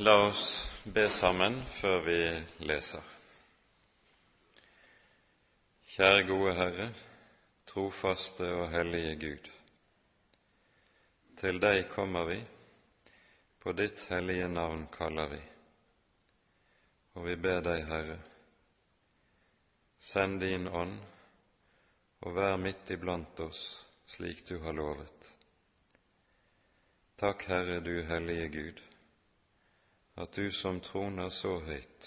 [0.00, 2.18] La oss be sammen før vi
[2.70, 3.02] leser.
[5.90, 6.84] Kjære gode Herre,
[7.66, 9.48] trofaste og hellige Gud.
[11.40, 12.36] Til deg kommer vi,
[13.58, 15.40] på ditt hellige navn kaller vi.
[17.18, 18.20] Og vi ber deg, Herre,
[19.98, 20.94] send din ånd
[22.20, 23.64] og vær midt iblant oss
[24.06, 25.32] slik du har lovet.
[27.18, 28.87] Takk, Herre, du hellige Gud,
[30.18, 32.06] at du som troner så høyt,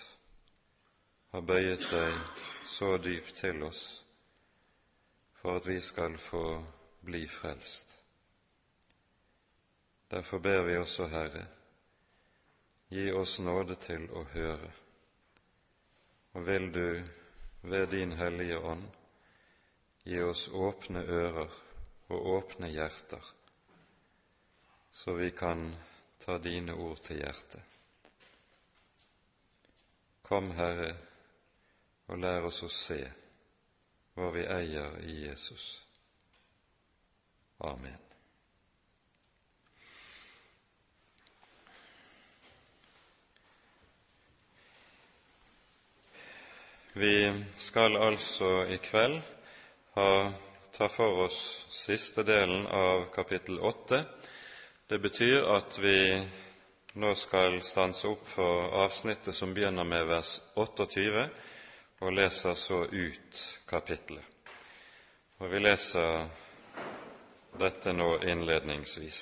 [1.32, 3.84] har bøyet deg så dypt til oss
[5.40, 6.44] for at vi skal få
[7.08, 7.96] bli frelst.
[10.12, 11.46] Derfor ber vi også, Herre,
[12.92, 14.74] gi oss nåde til å høre,
[16.36, 16.86] og vil du
[17.64, 18.88] ved din Hellige Ånd
[20.04, 21.60] gi oss åpne ører
[22.12, 23.24] og åpne hjerter,
[24.92, 25.70] så vi kan
[26.20, 27.71] ta dine ord til hjertet.
[30.32, 30.94] Kom, Herre,
[32.08, 33.02] og lær oss å se
[34.16, 35.66] hva vi eier i Jesus.
[37.68, 37.98] Amen.
[46.96, 47.12] Vi
[47.60, 49.20] skal altså i kveld
[49.98, 50.08] ha,
[50.72, 51.42] ta for oss
[51.76, 54.06] siste delen av kapittel åtte.
[54.88, 55.98] Det betyr at vi
[56.94, 61.28] nå skal stanse opp for avsnittet som begynner med vers 28,
[62.02, 64.26] og leser så ut kapittelet.
[65.40, 66.28] Og vi leser
[67.60, 69.22] dette nå innledningsvis.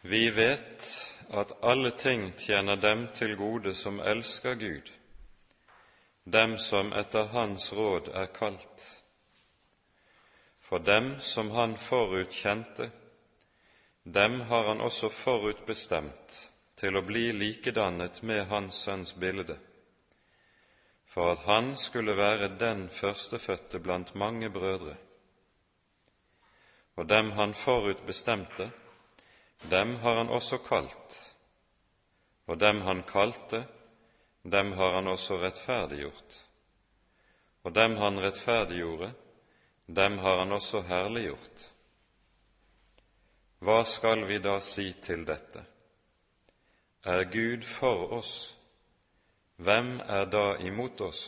[0.00, 0.90] Vi vet
[1.30, 4.90] at alle ting tjener dem til gode som elsker Gud,
[6.24, 8.84] dem som etter Hans råd er kalt.
[10.60, 12.90] For dem som Han forut kjente,
[14.04, 19.56] dem har Han også forutbestemt til å bli likedannet med Hans Sønns bilde,
[21.08, 24.96] for at Han skulle være den førstefødte blant mange brødre.
[26.96, 28.70] Og dem Han forutbestemte,
[29.70, 31.20] dem har Han også kalt,
[32.46, 33.64] og dem Han kalte,
[34.44, 36.40] dem har Han også rettferdiggjort,
[37.64, 39.14] og dem Han rettferdiggjorde,
[39.86, 41.73] dem har Han også herliggjort.
[43.64, 45.64] Hva skal vi da si til dette?
[47.04, 48.32] Er Gud for oss,
[49.56, 51.22] hvem er da imot oss?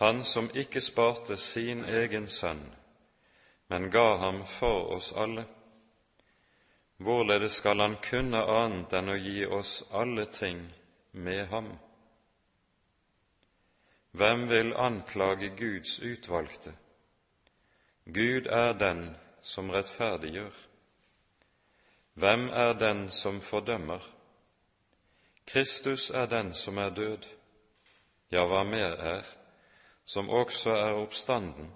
[0.00, 2.62] Han som ikke sparte sin egen sønn,
[3.68, 5.46] men ga ham for oss alle
[7.02, 10.60] hvorledes skal han kunne annet enn å gi oss alle ting
[11.12, 11.72] med ham?
[14.12, 16.74] Hvem vil anklage Guds utvalgte?
[18.04, 19.04] Gud er den
[19.42, 20.54] som rettferdiggjør.
[22.14, 24.00] Hvem er den som fordømmer?
[25.46, 27.26] Kristus er den som er død,
[28.30, 29.22] ja, hva mer er,
[30.04, 31.72] som også er oppstanden,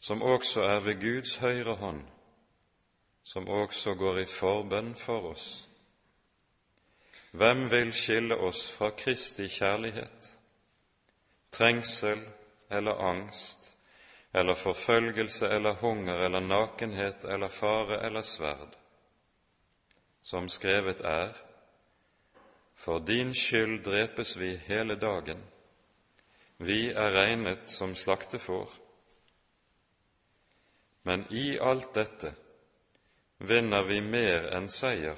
[0.00, 2.02] som også er ved Guds høyre hånd,
[3.22, 5.68] som også går i forbønn for oss.
[7.30, 10.36] Hvem vil skille oss fra Kristi kjærlighet?
[11.52, 12.24] Trengsel
[12.70, 13.59] eller angst
[14.32, 18.76] eller forfølgelse eller hunger eller nakenhet eller fare eller sverd?
[20.22, 21.32] Som skrevet er,
[22.74, 25.42] for din skyld drepes vi hele dagen,
[26.56, 28.70] vi er regnet som slaktefår.
[31.02, 32.34] Men i alt dette
[33.38, 35.16] vinner vi mer enn seier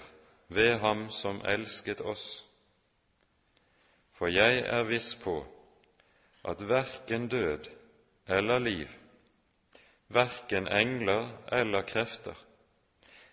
[0.54, 2.44] ved Ham som elsket oss.
[4.14, 5.40] For jeg er viss på
[6.46, 7.70] at verken død
[8.26, 8.90] eller liv,
[10.12, 12.36] verken engler eller krefter,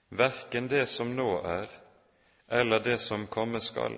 [0.09, 1.69] verken det som nå er,
[2.47, 3.97] eller det som komme skal,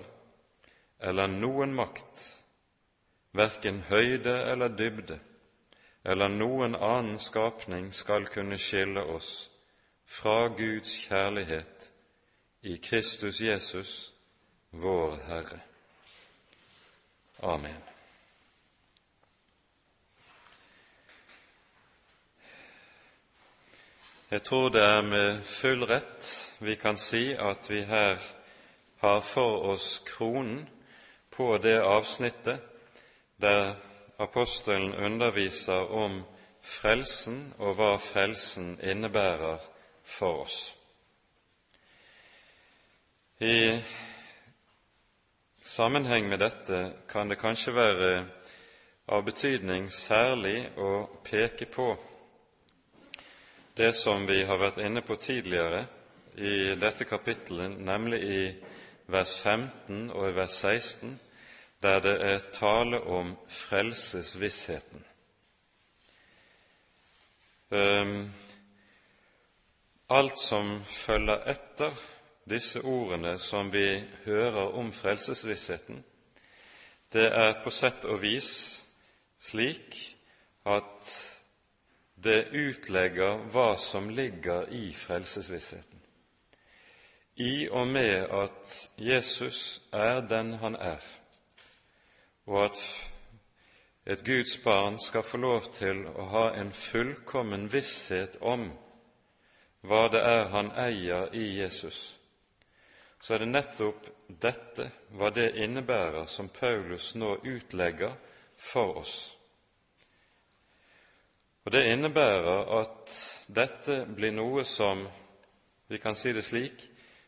[1.00, 2.24] eller noen makt,
[3.32, 5.18] verken høyde eller dybde,
[6.04, 9.50] eller noen annen skapning skal kunne skille oss
[10.04, 11.92] fra Guds kjærlighet
[12.62, 14.12] i Kristus Jesus,
[14.70, 15.60] vår Herre.
[17.42, 17.91] Amen.
[24.32, 26.28] Jeg tror det er med full rett
[26.64, 28.16] vi kan si at vi her
[29.02, 30.62] har for oss kronen
[31.30, 32.62] på det avsnittet
[33.36, 33.74] der
[34.18, 36.22] apostelen underviser om
[36.64, 39.60] frelsen og hva frelsen innebærer
[40.02, 40.56] for oss.
[43.40, 43.82] I
[45.60, 48.24] sammenheng med dette kan det kanskje være
[49.12, 51.90] av betydning særlig å peke på
[53.76, 55.86] det som vi har vært inne på tidligere
[56.36, 58.42] i dette kapittelet, nemlig i
[59.12, 61.20] vers 15 og i vers 16,
[61.82, 65.04] der det er tale om frelsesvissheten.
[67.72, 68.32] Um,
[70.08, 71.96] alt som følger etter
[72.48, 76.04] disse ordene som vi hører om frelsesvissheten,
[77.12, 78.82] det er på sett og vis
[79.40, 79.96] slik
[80.64, 81.31] at
[82.22, 85.98] det utlegger hva som ligger i frelsesvissheten.
[87.34, 91.00] I og med at Jesus er den han er,
[92.46, 92.82] og at
[94.06, 98.68] et Guds barn skal få lov til å ha en fullkommen visshet om
[99.86, 102.18] hva det er han eier i Jesus,
[103.20, 104.08] så er det nettopp
[104.42, 108.14] dette, hva det innebærer, som Paulus nå utlegger
[108.56, 109.14] for oss.
[111.64, 113.12] Og Det innebærer at
[113.46, 115.04] dette blir noe som,
[115.88, 116.82] vi kan si det slik,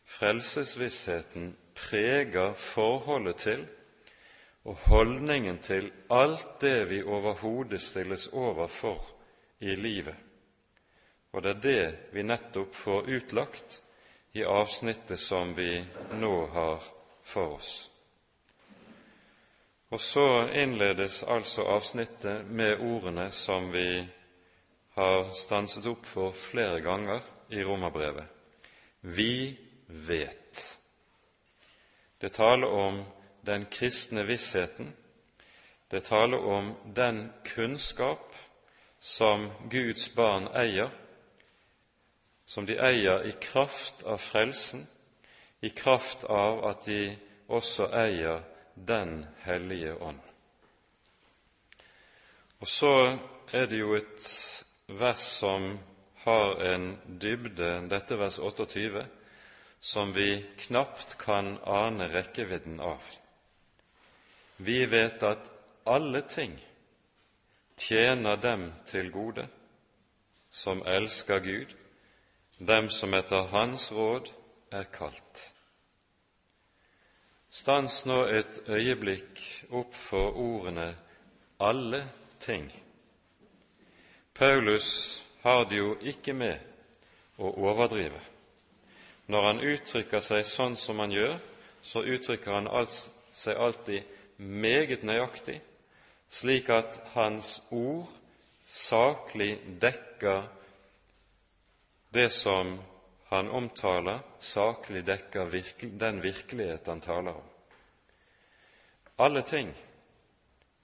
[0.05, 3.65] frelsesvissheten preger forholdet til
[4.65, 9.03] og holdningen til alt det vi overhodet stilles overfor
[9.59, 10.15] i livet.
[11.31, 13.81] Og det er det vi nettopp får utlagt
[14.33, 15.83] i avsnittet som vi
[16.19, 16.83] nå har
[17.23, 17.73] for oss.
[19.93, 24.03] Og så innledes altså avsnittet med ordene som vi
[24.95, 28.25] har stanset opp for flere ganger i romerbrevet.
[29.01, 29.57] Vi
[29.87, 30.77] vet.
[32.17, 33.03] Det taler om
[33.45, 34.93] den kristne vissheten.
[35.91, 38.35] Det taler om den kunnskap
[38.99, 40.89] som Guds barn eier,
[42.45, 44.87] som de eier i kraft av frelsen,
[45.61, 47.17] i kraft av at de
[47.47, 48.43] også eier
[48.75, 50.19] Den hellige ånd.
[52.59, 53.17] Og så
[53.53, 55.79] er det jo et vers som
[56.15, 59.05] har en dybde, dette vers 28,
[59.79, 63.03] som vi knapt kan ane rekkevidden av.
[64.57, 65.51] Vi vet at
[65.85, 66.55] alle ting
[67.77, 69.47] tjener dem til gode
[70.51, 71.75] som elsker Gud,
[72.57, 74.31] dem som etter Hans råd
[74.71, 75.51] er kalt.
[77.51, 79.41] Stans nå et øyeblikk
[79.71, 80.95] opp for ordene
[81.59, 82.07] 'alle
[82.39, 82.84] ting'.
[84.35, 86.59] Paulus har det jo ikke med
[87.39, 88.19] å overdrive.
[89.31, 91.37] Når han uttrykker seg sånn som han gjør,
[91.81, 92.67] så uttrykker han
[93.31, 94.03] seg alltid
[94.37, 95.59] meget nøyaktig,
[96.27, 98.11] slik at hans ord
[98.67, 100.43] saklig dekker
[102.15, 102.75] det som
[103.31, 105.53] han omtaler, saklig dekker
[105.99, 107.47] den virkelighet han taler om.
[109.17, 109.71] Alle ting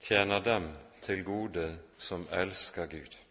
[0.00, 0.70] tjener dem
[1.04, 1.66] til gode
[1.98, 3.21] som elsker Gud.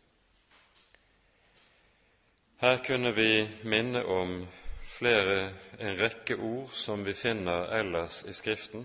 [2.62, 4.48] Her kunne vi minne om
[4.84, 5.50] flere,
[5.80, 8.84] en rekke ord som vi finner ellers i Skriften,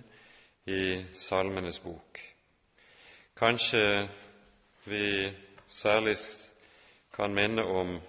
[0.64, 2.20] i Salmenes bok.
[3.36, 4.08] Kanskje
[4.84, 5.28] vi
[5.68, 6.16] særlig
[7.12, 8.00] kan minne om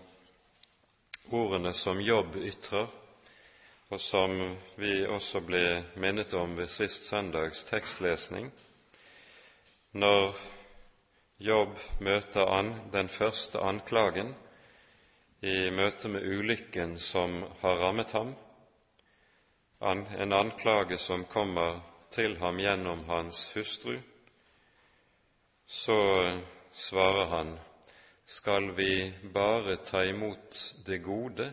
[1.35, 2.87] ordene som Jobb ytrer,
[3.89, 4.39] og som
[4.79, 8.53] vi også ble minnet om ved sist søndags tekstlesning,
[9.91, 10.31] når
[11.43, 14.35] Jobb møter an den første anklagen
[15.41, 18.33] i møte med ulykken som har rammet ham,
[19.81, 23.99] en anklage som kommer til ham gjennom hans hustru,
[25.67, 25.99] så
[26.73, 27.57] svarer han,
[28.25, 31.51] skal vi bare ta imot det gode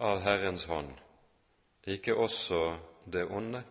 [0.00, 0.90] av Herrens hånd,
[1.86, 2.76] ikke også
[3.06, 3.62] det onde?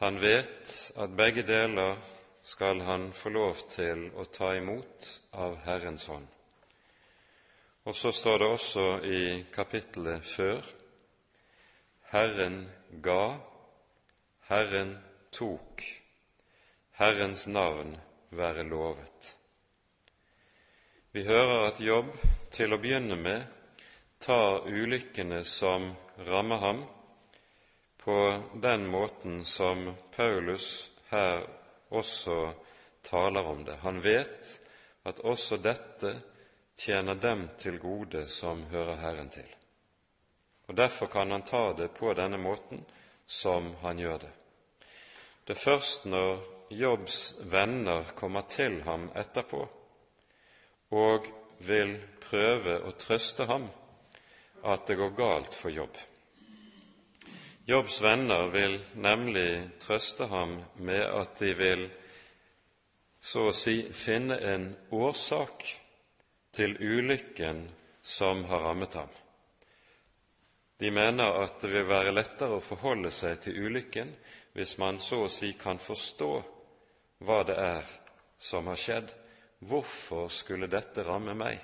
[0.00, 1.96] Han vet at begge deler
[2.42, 6.28] skal han få lov til å ta imot av Herrens hånd.
[7.90, 10.66] Og så står det også i kapittelet før
[12.12, 12.60] Herren
[13.02, 13.34] ga,
[14.46, 14.92] Herren
[15.34, 15.82] tok,
[17.00, 17.96] Herrens navn
[18.30, 19.32] være lovet.
[21.10, 22.14] Vi hører at Jobb
[22.54, 23.42] til å begynne med
[24.22, 25.90] tar ulykkene som
[26.30, 26.86] rammer ham,
[27.98, 28.20] på
[28.54, 31.42] den måten som Paulus her
[31.90, 32.52] også
[33.02, 33.80] taler om det.
[33.82, 34.60] Han vet
[35.02, 36.20] at også dette
[36.80, 39.48] tjener dem til gode som hører Herren til.
[40.68, 42.84] Og Derfor kan han ta det på denne måten
[43.26, 44.30] som han gjør det.
[45.44, 46.38] Det er først når
[46.70, 49.64] Jobbs venner kommer til ham etterpå
[50.94, 51.26] og
[51.66, 53.66] vil prøve å trøste ham,
[54.62, 55.98] at det går galt for Jobb.
[57.66, 61.84] Jobbs venner vil nemlig trøste ham med at de vil
[63.20, 65.66] så å si finne en årsak
[66.52, 67.68] til ulykken
[68.02, 69.08] som har rammet ham.
[70.80, 74.14] De mener at det vil være lettere å forholde seg til ulykken
[74.56, 76.30] hvis man så å si kan forstå
[77.26, 77.90] hva det er
[78.40, 79.10] som har skjedd.
[79.60, 81.60] Hvorfor skulle dette ramme meg?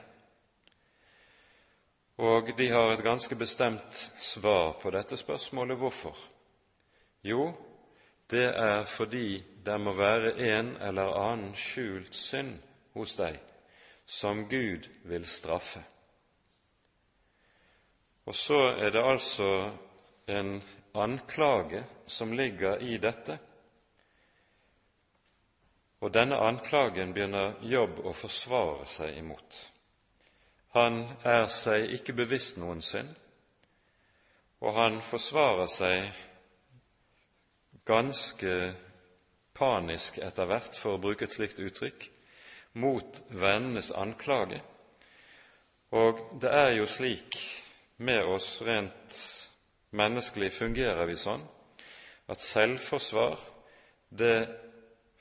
[2.20, 6.16] Og de har et ganske bestemt svar på dette spørsmålet hvorfor.
[7.24, 7.50] Jo,
[8.30, 12.58] det er fordi det må være en eller annen skjult synd
[12.92, 13.40] hos deg
[14.06, 15.82] som Gud vil straffe.
[18.26, 19.50] Og så er det altså
[20.26, 20.62] en
[20.94, 23.38] anklage som ligger i dette,
[26.00, 29.56] og denne anklagen begynner Jobb å forsvare seg imot.
[30.76, 33.08] Han er seg ikke bevisst noen synd,
[34.60, 36.10] og han forsvarer seg
[37.86, 38.52] ganske
[39.56, 42.10] panisk etter hvert, for å bruke et slikt uttrykk,
[42.76, 44.60] mot vennenes anklage.
[45.96, 47.38] Og det er jo slik
[48.04, 49.16] med oss rent
[49.96, 51.44] menneskelig fungerer vi sånn
[52.28, 53.40] at selvforsvar
[54.10, 54.48] det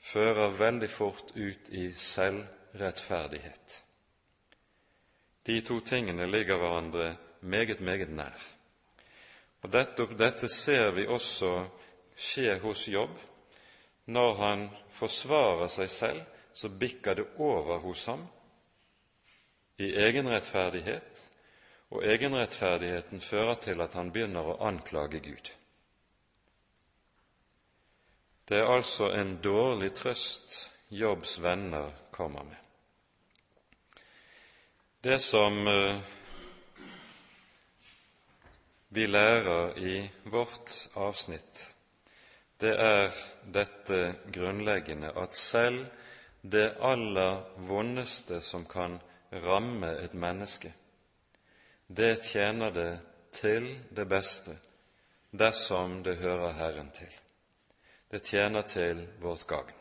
[0.06, 3.80] fører veldig fort ut i selvrettferdighet.
[5.46, 8.46] De to tingene ligger hverandre meget, meget nær.
[9.62, 11.52] Og dette, dette ser vi også
[12.16, 13.14] skje hos Jobb.
[14.06, 16.20] Når han forsvarer seg selv,
[16.56, 18.22] så bikker det over hos ham
[19.76, 21.18] i egenrettferdighet,
[21.92, 25.50] og egenrettferdigheten fører til at han begynner å anklage Gud.
[28.48, 30.56] Det er altså en dårlig trøst
[30.88, 32.56] Jobbs venner kommer med.
[35.04, 36.00] Det som eh,
[38.88, 41.66] vi lærer i vårt avsnitt,
[42.60, 43.12] det er
[43.44, 44.00] dette
[44.32, 45.84] grunnleggende at selv
[46.40, 48.98] det aller vondeste som kan
[49.30, 50.72] ramme et menneske,
[51.86, 52.92] det tjener det
[53.32, 54.56] til det beste
[55.30, 57.12] dersom det hører Herren til.
[58.10, 59.74] Det tjener til vårt gagn.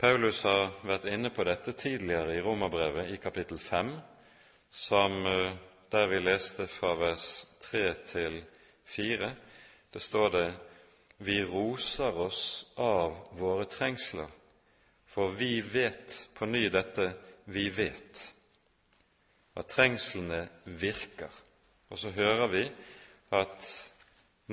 [0.00, 3.92] Paulus har vært inne på dette tidligere i Romerbrevet i kapittel 5,
[4.70, 5.52] som eh,
[5.92, 8.40] der vi leste fra vers 3 til
[8.84, 9.30] 4.
[9.92, 10.46] Det står det
[11.18, 14.28] vi roser oss av våre trengsler,
[15.10, 17.08] for vi vet på ny dette
[17.50, 18.20] vi vet,
[19.58, 20.44] at trengslene
[20.78, 21.32] virker.
[21.90, 22.62] Og så hører vi
[23.34, 23.70] at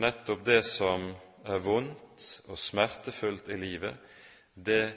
[0.01, 1.11] nettopp det som
[1.45, 3.93] er vondt og smertefullt i livet,
[4.57, 4.95] det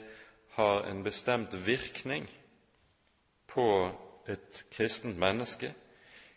[0.57, 2.25] har en bestemt virkning
[3.47, 3.67] på
[4.27, 5.73] et kristent menneske.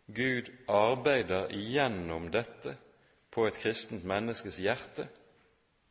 [0.07, 2.77] Gud arbeider igjennom dette
[3.33, 5.09] på et kristent menneskes hjerte.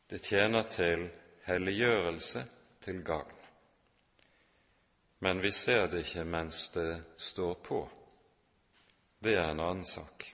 [0.10, 1.08] Det tjener til
[1.48, 2.44] helliggjørelse,
[2.84, 3.40] til gagn.
[5.24, 7.80] Men vi ser det ikke mens det står på.
[9.24, 10.26] Det er en annen sak.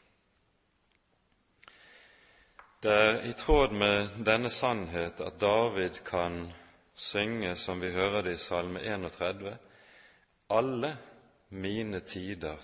[2.81, 6.47] Det er i tråd med denne sannhet at David kan
[6.95, 9.57] synge, som vi hører det i Salme 31,
[10.49, 10.97] alle
[11.49, 12.57] mine tider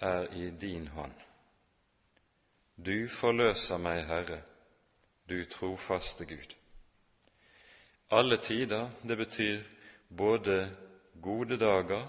[0.00, 1.14] er i din hånd.
[2.76, 4.40] Du forløser meg, Herre,
[5.28, 6.56] du trofaste Gud.
[8.12, 9.60] Alle tider, det betyr
[10.08, 10.76] både
[11.22, 12.08] gode dager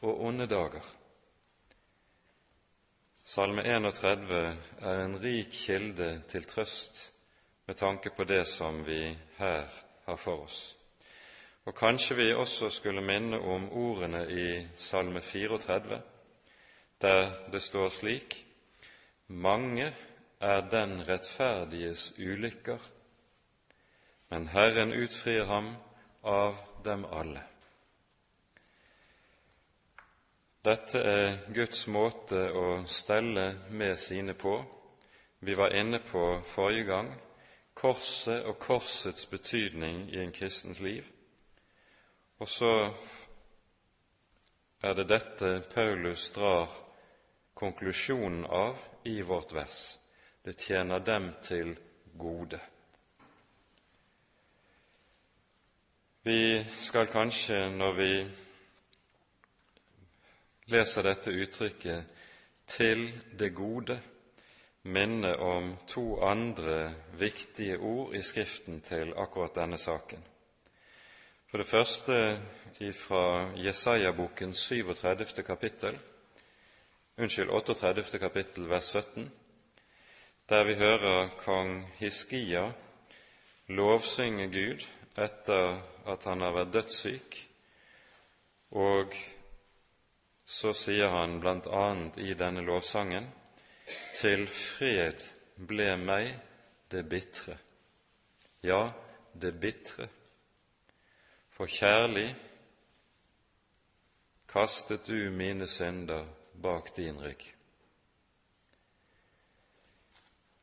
[0.00, 0.84] og onde dager.
[3.24, 7.00] Salme 31 er en rik kilde til trøst
[7.66, 9.66] med tanke på det som vi her
[10.06, 10.60] har for oss.
[11.66, 16.00] Og kanskje vi også skulle minne om ordene i Salme 34,
[17.02, 18.46] der det står slik:"
[19.26, 19.94] Mange
[20.40, 22.78] er den rettferdiges ulykker,
[24.30, 25.74] men Herren utfrir ham
[26.22, 27.42] av dem alle.
[30.62, 34.58] Dette er Guds måte å stelle med sine på.
[35.40, 37.10] Vi var inne på forrige gang
[37.80, 41.04] korset og korsets betydning i en kristens liv.
[42.38, 42.72] Og så
[44.82, 46.68] er det dette Paulus drar
[47.54, 49.98] konklusjonen av i vårt vers.
[50.44, 51.72] Det tjener dem til
[52.18, 52.60] gode.
[56.22, 58.26] Vi skal kanskje, når vi
[60.68, 62.04] leser dette uttrykket
[62.66, 64.00] 'til det gode',
[64.82, 70.24] minne om to andre viktige ord i Skriften til akkurat denne saken.
[71.50, 72.42] For det første
[72.94, 75.42] fra Jesaja-boken 37.
[75.42, 75.98] kapittel,
[77.18, 78.18] unnskyld, 38.
[78.18, 79.32] kapittel, vers 17,
[80.48, 82.72] der vi hører kong Hiskia
[83.68, 87.36] lovsynge Gud etter at han har vært dødssyk,
[88.78, 89.16] og
[90.46, 91.86] så sier han bl.a.
[92.22, 93.28] i denne lovsangen:"
[94.14, 95.24] til fred
[95.66, 96.30] ble meg
[96.92, 97.56] det bitre,
[98.62, 98.90] ja,
[99.32, 100.06] det bitre.
[101.50, 102.28] For kjærlig
[104.50, 106.26] kastet du mine synder
[106.62, 107.42] bak din rygg.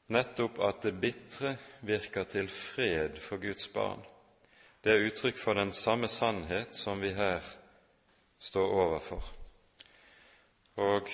[0.07, 4.03] Nettopp at det bitre virker til fred for Guds barn,
[4.83, 7.41] det er uttrykk for den samme sannhet som vi her
[8.39, 9.23] står overfor.
[10.75, 11.09] Og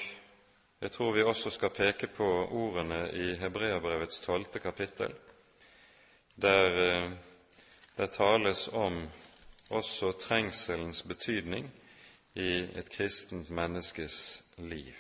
[0.82, 5.14] jeg tror vi også skal peke på ordene i Hebreabrevets tolvte kapittel,
[6.36, 7.12] der eh,
[7.98, 9.10] det tales om
[9.70, 11.72] også trengselens betydning
[12.36, 14.94] i et kristent menneskes liv.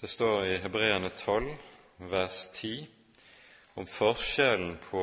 [0.00, 1.56] Det står i Hebreane 12,
[1.98, 2.95] vers 10,
[3.76, 5.02] om forskjellen på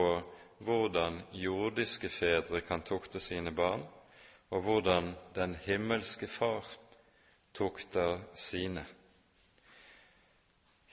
[0.63, 3.83] hvordan jordiske fedre kan tukte sine barn,
[4.49, 6.65] og hvordan den himmelske Far
[7.53, 8.85] tukter sine.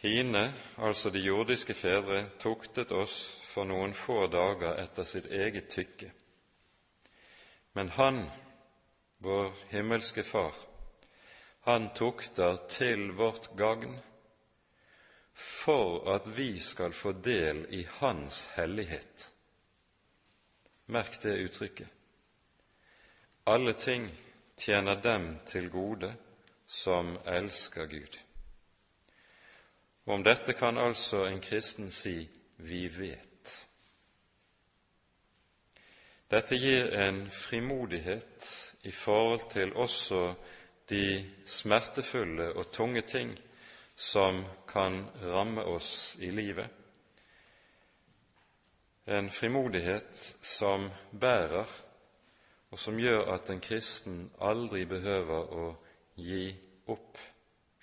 [0.01, 6.13] Hine, altså de jordiske fedre, tuktet oss for noen få dager etter sitt eget tykke.
[7.73, 8.31] Men Han,
[9.19, 10.55] vår himmelske Far,
[11.61, 13.99] han tukter til vårt gagn
[15.41, 19.33] for at vi skal få del i Hans hellighet.
[20.87, 21.89] Merk det uttrykket.
[23.47, 24.11] Alle ting
[24.57, 26.13] tjener dem til gode
[26.67, 28.19] som elsker Gud.
[30.05, 33.67] Om dette kan altså en kristen si 'vi vet'.
[36.31, 40.35] Dette gir en frimodighet i forhold til også
[40.91, 43.39] de smertefulle og tunge ting
[44.01, 46.67] som kan ramme oss i livet.
[49.05, 51.67] En frimodighet som bærer,
[52.71, 55.67] og som gjør at en kristen aldri behøver å
[56.17, 56.49] gi
[56.89, 57.19] opp,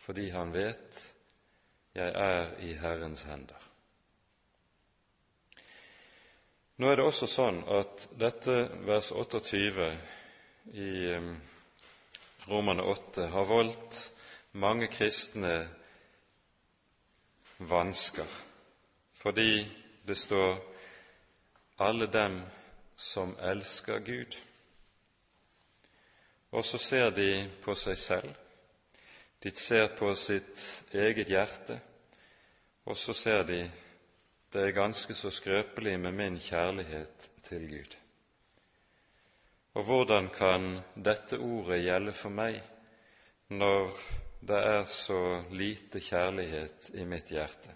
[0.02, 1.14] fordi han vet
[1.94, 3.68] 'jeg er i Herrens hender'.
[6.78, 9.98] Nå er det også sånn at dette vers 28
[10.74, 11.14] i
[12.48, 14.12] Romane 8 har voldt
[14.52, 15.77] mange kristne
[17.60, 18.28] vansker,
[19.14, 19.68] fordi
[20.08, 20.74] det står
[21.80, 22.42] 'alle dem
[22.96, 24.38] som elsker Gud'.
[26.52, 28.36] Og så ser de på seg selv,
[29.44, 31.80] de ser på sitt eget hjerte,
[32.86, 33.72] og så ser de
[34.54, 37.98] det er ganske så skrøpelig med min kjærlighet til Gud.
[39.74, 42.62] Og hvordan kan dette ordet gjelde for meg
[43.50, 43.92] når
[44.48, 47.74] det er så lite kjærlighet i mitt hjerte?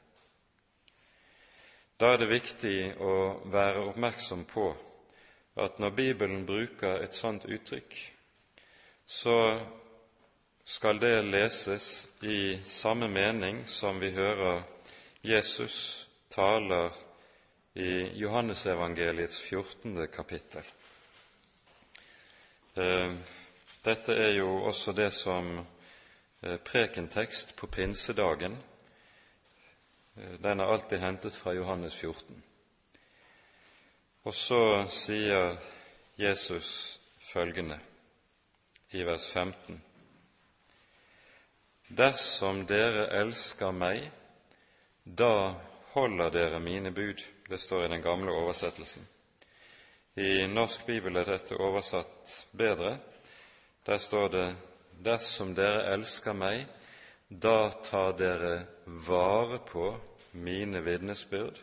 [1.99, 3.15] Da er det viktig å
[3.51, 4.69] være oppmerksom på
[5.59, 7.97] at når Bibelen bruker et sånt uttrykk,
[9.05, 9.35] så
[10.63, 14.63] skal det leses i samme mening som vi hører
[15.27, 16.95] Jesus taler
[17.73, 20.07] i Johannesevangeliets 14.
[20.07, 20.63] kapittel.
[22.79, 23.11] Eh,
[23.83, 25.59] dette er jo også det som
[26.41, 28.57] prekentekst på pinsedagen.
[30.15, 32.43] Eh, den er alltid hentet fra Johannes 14.
[34.23, 35.57] Og så sier
[36.17, 37.79] Jesus følgende
[38.91, 39.81] i vers 15.:
[41.87, 44.11] Dersom dere elsker meg,
[45.03, 45.53] da
[45.93, 47.23] holder dere mine bud.
[47.49, 49.07] Det står i den gamle oversettelsen.
[50.15, 52.97] I norsk bibel er dette oversatt bedre.
[53.85, 54.70] Der står det:"
[55.01, 56.65] Dersom dere elsker meg,
[57.27, 58.53] da tar dere
[58.85, 59.87] vare på
[60.31, 61.57] mine vitnesbyrd.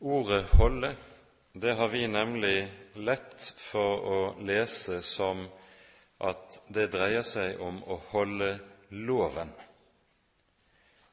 [0.00, 0.96] Ordet 'holde'
[1.52, 5.48] det har vi nemlig lett for å lese som
[6.18, 8.58] at det dreier seg om å holde
[8.90, 9.50] loven.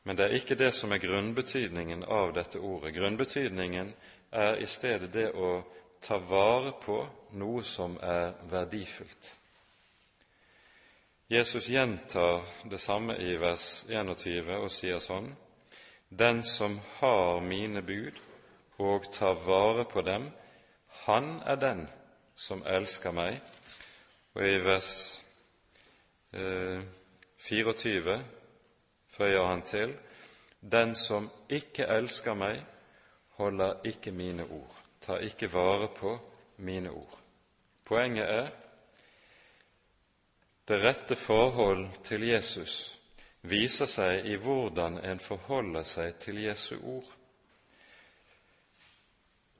[0.04, 2.94] Men det er ikke det som er grunnbetydningen av dette ordet.
[2.94, 3.94] Grunnbetydningen
[4.32, 5.64] er i stedet det å
[6.02, 7.00] ta vare på
[7.42, 9.32] noe som er verdifullt.
[11.28, 15.32] Jesus gjentar det samme i vers 21 og sier sånn:"
[16.10, 18.20] Den som har mine bud
[18.78, 20.30] og tar vare på dem,
[21.06, 21.88] han er den
[22.36, 23.42] som elsker meg.
[24.36, 25.22] Og i vers
[26.34, 26.86] eh,
[27.38, 28.20] 24
[29.10, 29.98] føyer han til:"
[30.62, 32.62] Den som ikke elsker meg,
[33.38, 36.20] holder ikke mine ord, tar ikke vare på
[36.58, 37.18] mine ord.
[37.86, 38.48] Poenget er
[40.68, 42.96] det rette forhold til Jesus
[43.46, 47.12] viser seg i hvordan en forholder seg til Jesu ord.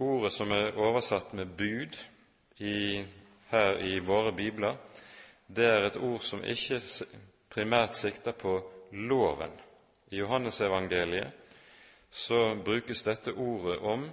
[0.02, 1.94] Ordet som er oversatt med bud
[2.58, 3.04] i,
[3.52, 4.76] her i våre bibler,
[5.48, 6.82] det er et ord som ikke
[7.54, 8.58] primært sikter på
[8.92, 9.54] loven.
[10.12, 11.32] I Johannesevangeliet
[12.10, 14.10] så brukes dette ordet om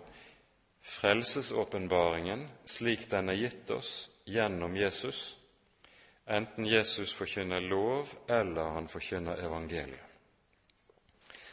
[0.83, 5.39] frelsesåpenbaringen slik den er gitt oss gjennom Jesus,
[6.27, 10.09] enten Jesus forkynner lov eller han forkynner evangeliet.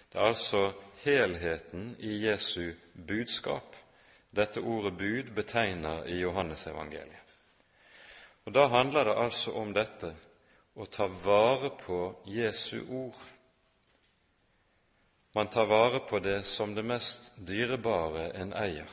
[0.09, 0.71] Det er altså
[1.03, 3.75] helheten i Jesu budskap
[4.29, 7.35] dette ordet bud betegner i Johannesevangeliet.
[8.45, 10.13] Og Da handler det altså om dette
[10.75, 13.17] å ta vare på Jesu ord.
[15.35, 18.89] Man tar vare på det som det mest dyrebare en eier.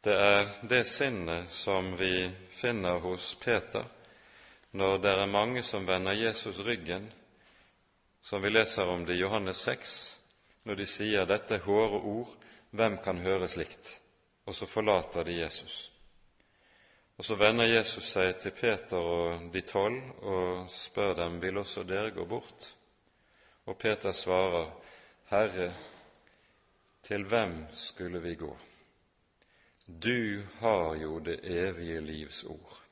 [0.00, 3.84] Det er det sinnet som vi finner hos Peter
[4.72, 7.12] når det er mange som vender Jesus ryggen,
[8.22, 10.18] som vi leser om det i Johannes 6,
[10.64, 12.34] når de sier 'dette er hårde ord,
[12.70, 14.00] hvem kan høre slikt?'
[14.46, 15.92] Og så forlater de Jesus.
[17.18, 21.82] Og Så vender Jesus seg til Peter og de tolv og spør dem vil også
[21.82, 22.76] dere gå bort.
[23.66, 24.70] Og Peter svarer,
[25.30, 25.74] Herre,
[27.02, 28.56] til hvem skulle vi gå?
[29.88, 32.82] Du har jo det evige livs ord,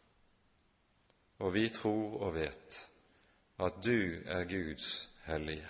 [1.38, 2.79] og vi tror og vet
[3.59, 5.68] at du er Guds hellige.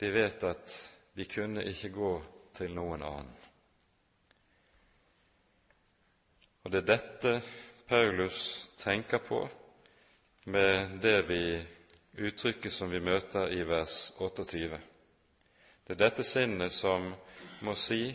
[0.00, 0.76] De vet at
[1.16, 2.12] de kunne ikke gå
[2.54, 3.36] til noen annen.
[6.64, 7.32] Og det er dette
[7.86, 9.44] Paulus tenker på
[10.50, 11.42] med det vi
[12.26, 14.80] uttrykket som vi møter i vers 28.
[15.86, 17.12] Det er dette sinnet som
[17.62, 18.10] må si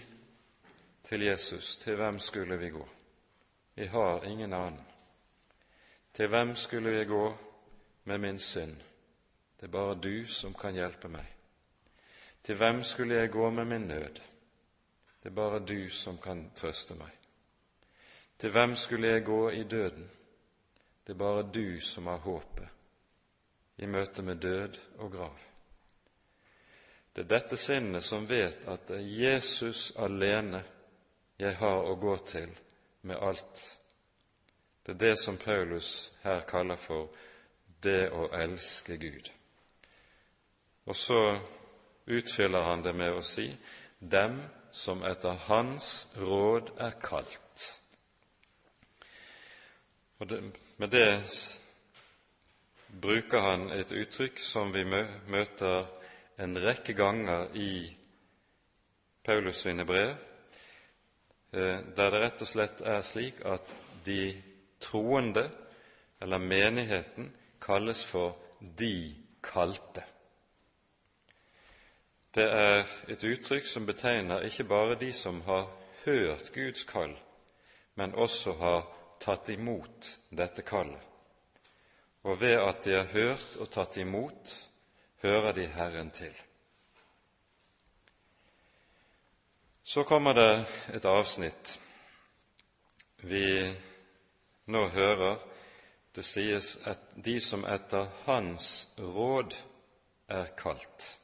[1.07, 2.87] til Jesus, til hvem skulle vi gå?
[3.75, 4.90] Vi har ingen annen.
[6.13, 7.37] Til hvem skulle jeg gå
[8.03, 8.75] med min synd?
[9.59, 11.25] Det er bare du som kan hjelpe meg.
[12.43, 14.21] Til hvem skulle jeg gå med min nød?
[15.23, 17.11] Det er bare du som kan trøste meg.
[18.39, 20.09] Til hvem skulle jeg gå i døden?
[21.07, 22.67] Det er bare du som har håpet
[23.77, 25.37] i møte med død og grav.
[27.15, 30.63] Det er dette sinnet som vet at det er Jesus alene
[31.39, 32.51] jeg har å gå til
[33.01, 33.80] med alt.
[34.85, 37.09] Det er det som Paulus her kaller for
[37.83, 39.29] det å elske Gud.
[40.85, 41.39] Og så
[42.05, 43.51] utfyller han det med å si
[43.99, 44.41] dem
[44.71, 47.67] som etter Hans råd er kalt.
[50.19, 50.41] Og det,
[50.77, 51.21] Med det
[53.01, 55.85] bruker han et uttrykk som vi møter
[56.41, 57.73] en rekke ganger i
[59.23, 60.15] Paulus sine brev,
[61.53, 64.50] eh, der det rett og slett er slik at de
[64.81, 65.49] troende,
[66.21, 70.03] eller menigheten, kalles for de kalte.
[72.35, 75.67] Det er et uttrykk som betegner ikke bare de som har
[76.05, 77.15] hørt Guds kall,
[77.95, 78.85] men også har
[79.19, 81.01] tatt imot dette kallet.
[82.23, 84.53] Og ved at de har hørt og tatt imot,
[85.21, 86.33] hører de Herren til.
[89.83, 90.65] Så kommer det
[90.95, 91.79] et avsnitt
[93.27, 93.73] vi
[94.71, 95.39] nå hører.
[96.15, 99.55] Det sies at de som etter Hans råd
[100.31, 101.17] er kalt.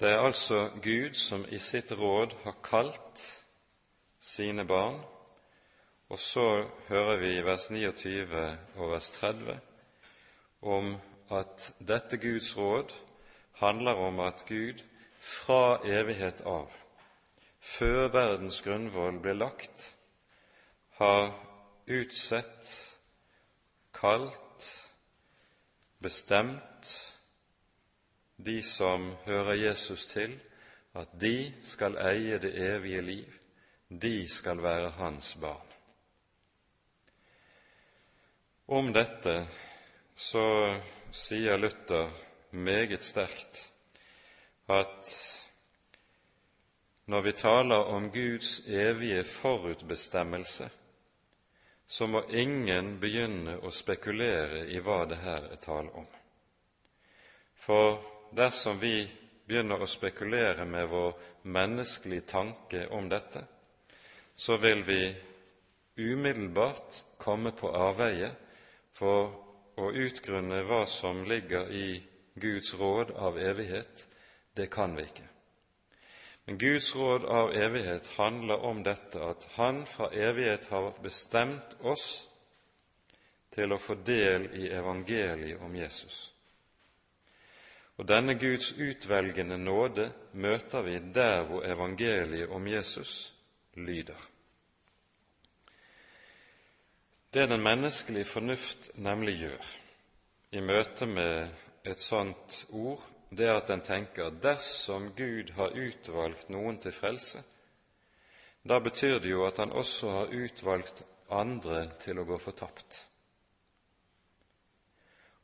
[0.00, 3.22] Det er altså Gud som i sitt råd har kalt
[4.20, 4.98] sine barn,
[6.08, 8.42] og så hører vi i vers 29
[8.76, 9.60] og vers 30
[10.62, 10.96] om
[11.30, 12.92] at dette Guds råd
[13.60, 14.82] handler om at Gud
[15.20, 16.68] fra evighet av,
[17.60, 19.93] før verdens grunnvoll ble lagt,
[20.96, 21.32] har
[21.86, 22.98] utsett,
[23.92, 24.68] kalt,
[25.98, 27.14] bestemt
[28.36, 30.38] de som hører Jesus til,
[30.94, 33.32] at de skal eie det evige liv,
[33.88, 35.70] de skal være hans barn.
[38.68, 39.34] Om dette
[40.16, 40.46] så
[41.12, 42.08] sier Luther
[42.50, 43.70] meget sterkt
[44.72, 45.10] at
[47.06, 50.70] når vi taler om Guds evige forutbestemmelse,
[51.86, 56.06] så må ingen begynne å spekulere i hva det her er tale om.
[57.54, 58.00] For
[58.36, 59.04] dersom vi
[59.46, 61.12] begynner å spekulere med vår
[61.52, 63.44] menneskelige tanke om dette,
[64.36, 65.02] så vil vi
[65.96, 68.32] umiddelbart komme på avveie
[68.94, 69.30] for
[69.78, 72.02] å utgrunne hva som ligger i
[72.34, 74.06] Guds råd av evighet.
[74.54, 75.33] Det kan vi ikke.
[76.44, 82.28] Men Guds råd av evighet handler om dette at Han fra evighet har bestemt oss
[83.54, 86.34] til å få del i evangeliet om Jesus.
[87.96, 93.34] Og denne Guds utvelgende nåde møter vi der hvor evangeliet om Jesus
[93.78, 94.18] lyder.
[97.34, 99.70] Det den menneskelige fornuft nemlig gjør
[100.54, 101.48] i møte med
[101.84, 103.02] et sånt ord,
[103.36, 107.42] det at den tenker dersom Gud har utvalgt noen til frelse,
[108.64, 113.02] da betyr det jo at han også har utvalgt andre til å gå fortapt.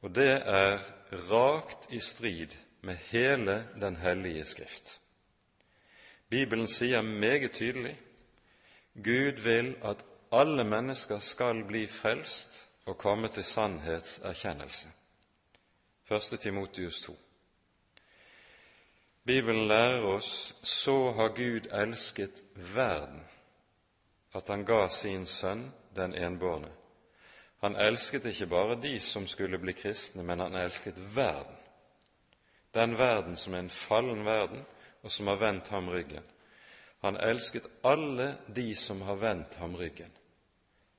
[0.00, 0.81] Og det er
[1.29, 5.00] rakt i strid med hele Den hellige Skrift.
[6.31, 7.98] Bibelen sier meget tydelig
[8.94, 14.88] Gud vil at alle mennesker skal bli frelst og komme til sannhetserkjennelse.
[16.11, 16.40] 1.
[16.40, 17.16] Timotius 2.
[19.31, 22.43] Bibelen lærer oss så har Gud elsket
[22.75, 23.21] verden,
[24.35, 26.73] at han ga sin sønn den enbårne.
[27.62, 31.55] Han elsket ikke bare de som skulle bli kristne, men han elsket verden.
[32.75, 34.66] Den verden som er en fallen verden,
[35.03, 36.27] og som har vendt ham ryggen.
[37.07, 40.11] Han elsket alle de som har vendt ham ryggen.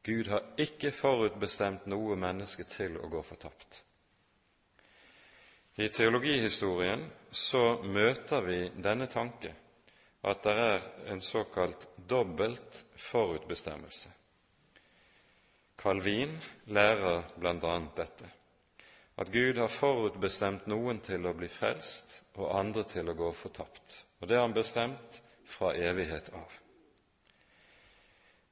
[0.03, 3.83] Gud har ikke forutbestemt noe menneske til å gå fortapt.
[5.75, 9.53] I teologihistorien så møter vi denne tanke
[10.27, 14.11] at det er en såkalt dobbelt forutbestemmelse.
[15.81, 16.35] Calvin
[16.69, 17.77] lærer bl.a.
[17.97, 18.27] dette,
[19.17, 23.95] at Gud har forutbestemt noen til å bli frelst og andre til å gå fortapt.
[24.21, 26.59] Og det har han bestemt fra evighet av.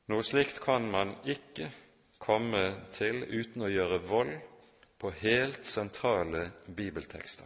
[0.10, 1.70] Noe slikt kan man ikke
[2.18, 2.64] komme
[2.96, 4.34] til uten å gjøre vold
[5.00, 7.46] på helt sentrale bibeltekster.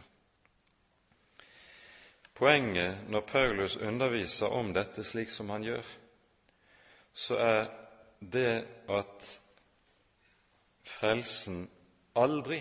[2.34, 5.86] Poenget når Paulus underviser om dette slik som han gjør,
[7.12, 7.66] så er
[8.18, 9.28] det at
[10.82, 11.68] frelsen
[12.18, 12.58] aldri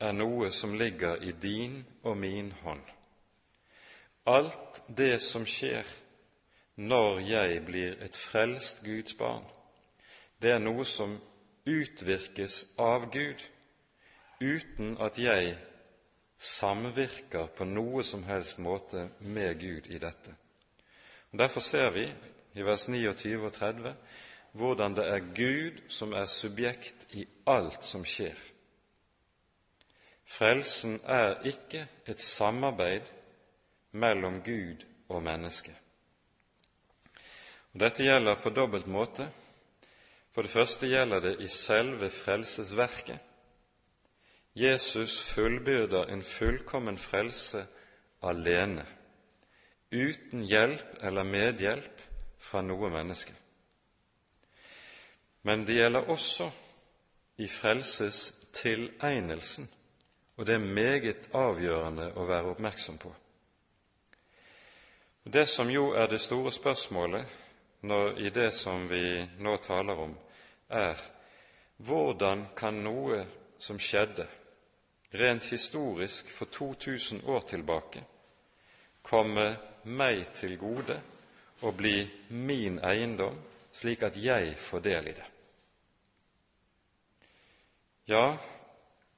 [0.00, 2.82] er noe som ligger i din og min hånd.
[4.26, 5.84] Alt det som skjer
[6.76, 9.44] når jeg blir et frelst Guds barn,
[10.42, 11.18] det er noe som
[11.66, 13.40] utvirkes av Gud,
[14.40, 15.56] uten at jeg
[16.38, 20.34] samvirker på noe som helst måte med Gud i dette.
[21.32, 22.06] Og Derfor ser vi
[22.56, 23.94] i vers 29 og 30
[24.56, 28.36] hvordan det er Gud som er subjekt i alt som skjer.
[30.26, 33.12] Frelsen er ikke et samarbeid
[33.92, 35.74] mellom Gud og menneske.
[37.74, 39.28] Og Dette gjelder på dobbelt måte.
[40.32, 43.20] For det første gjelder det i selve frelsesverket.
[44.58, 47.66] Jesus fullbyrder en fullkommen frelse
[48.22, 48.86] alene,
[49.90, 52.00] uten hjelp eller medhjelp
[52.40, 53.32] fra noe menneske.
[55.44, 56.48] Men det gjelder også
[57.36, 59.68] i frelsestilegnelsen,
[60.36, 63.12] og det er meget avgjørende å være oppmerksom på.
[65.24, 67.26] Det som jo er det store spørsmålet
[67.84, 70.16] når, i det som vi nå taler om,
[70.72, 70.96] er
[71.76, 73.20] hvordan kan noe
[73.60, 74.24] som skjedde
[75.18, 78.02] rent historisk for 2000 år tilbake,
[79.02, 79.46] komme
[79.84, 80.98] meg til gode
[81.62, 83.38] og bli min eiendom,
[83.72, 85.26] slik at jeg får del i det.
[88.06, 88.36] Ja,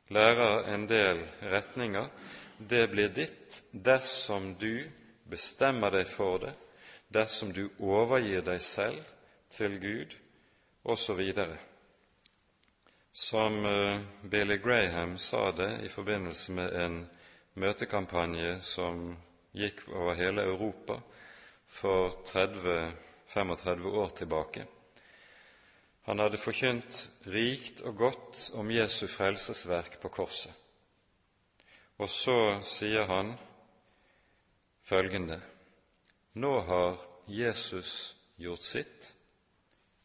[0.08, 2.08] lærer en del retninger,
[2.58, 4.88] det blir ditt dersom du
[5.28, 6.54] bestemmer deg for det,
[7.12, 9.04] dersom du overgir deg selv
[9.52, 10.16] til Gud,
[10.84, 11.20] osv
[13.18, 16.98] som eh, Billy Graham sa det i forbindelse med en
[17.58, 19.16] møtekampanje som
[19.58, 21.00] gikk over hele Europa
[21.66, 24.68] for 30-35 år tilbake.
[26.06, 30.54] Han hadde forkynt rikt og godt om Jesu frelsesverk på korset.
[31.98, 33.34] Og så sier han
[34.86, 35.42] følgende
[36.38, 39.14] Nå har Jesus gjort sitt,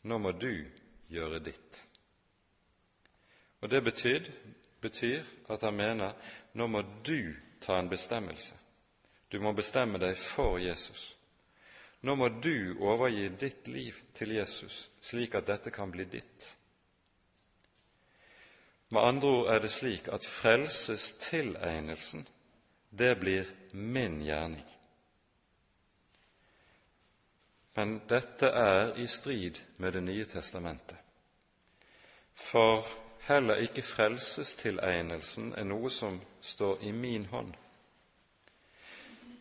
[0.01, 0.65] nå må du
[1.13, 1.92] gjøre ditt.
[3.63, 4.19] Og Det betyr,
[4.81, 6.11] betyr at han mener
[6.53, 8.55] nå må du ta en bestemmelse.
[9.31, 11.15] Du må bestemme deg for Jesus.
[12.01, 16.57] Nå må du overgi ditt liv til Jesus, slik at dette kan bli ditt.
[18.91, 22.27] Med andre ord er det slik at frelsestilegnelsen,
[22.89, 24.65] det blir min gjerning.
[27.79, 30.97] Men dette er i strid med Det nye testamentet.
[32.33, 37.53] For heller ikke frelsestilegnelsen er noe som står i min hånd.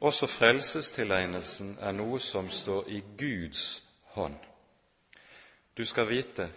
[0.02, 3.82] Også frelsestilegnelsen er noe som står i Guds
[4.14, 4.38] hånd.
[5.76, 6.48] Du skal vite,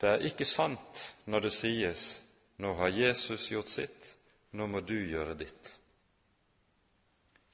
[0.00, 2.24] det er ikke sant når det sies
[2.58, 4.16] 'Nå har Jesus gjort sitt,
[4.52, 5.78] nå må du gjøre ditt'.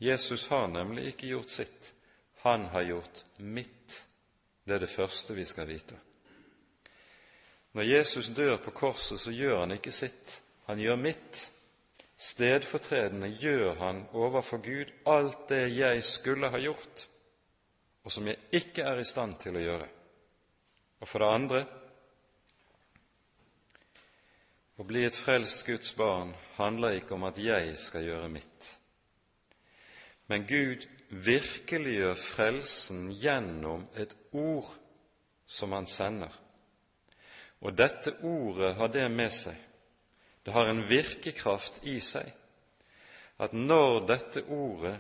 [0.01, 1.95] Jesus har nemlig ikke gjort sitt,
[2.37, 4.07] han har gjort mitt.
[4.65, 5.97] Det er det første vi skal vite.
[7.73, 11.45] Når Jesus dør på korset, så gjør han ikke sitt, han gjør mitt.
[12.21, 17.07] Stedfortredende gjør han overfor Gud alt det jeg skulle ha gjort,
[18.05, 19.87] og som jeg ikke er i stand til å gjøre.
[21.01, 21.63] Og for det andre
[24.81, 28.69] å bli et frelst Guds barn handler ikke om at jeg skal gjøre mitt.
[30.29, 34.71] Men Gud virkeliggjør frelsen gjennom et ord
[35.47, 36.33] som Han sender.
[37.61, 39.57] Og dette ordet har det med seg,
[40.45, 42.31] det har en virkekraft i seg,
[43.41, 44.97] at når dette ordet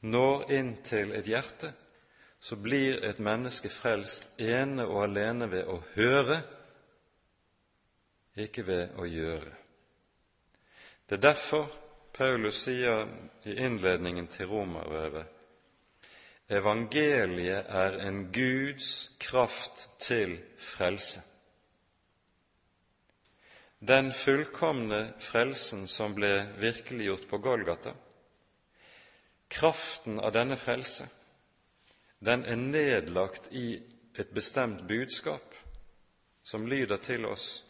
[0.00, 1.72] når inn til et hjerte,
[2.40, 6.38] så blir et menneske frelst ene og alene ved å høre
[8.40, 9.52] ikke ved å gjøre.
[11.04, 11.68] Det er derfor
[12.16, 13.04] Paulus sier
[13.44, 15.39] i innledningen til romerbrevet
[16.50, 21.22] evangeliet er en Guds kraft til frelse.
[23.80, 27.94] Den fullkomne frelsen som ble virkeliggjort på Golgata,
[29.50, 31.08] kraften av denne frelse,
[32.20, 33.80] den er nedlagt i
[34.18, 35.56] et bestemt budskap
[36.44, 37.62] som lyder til oss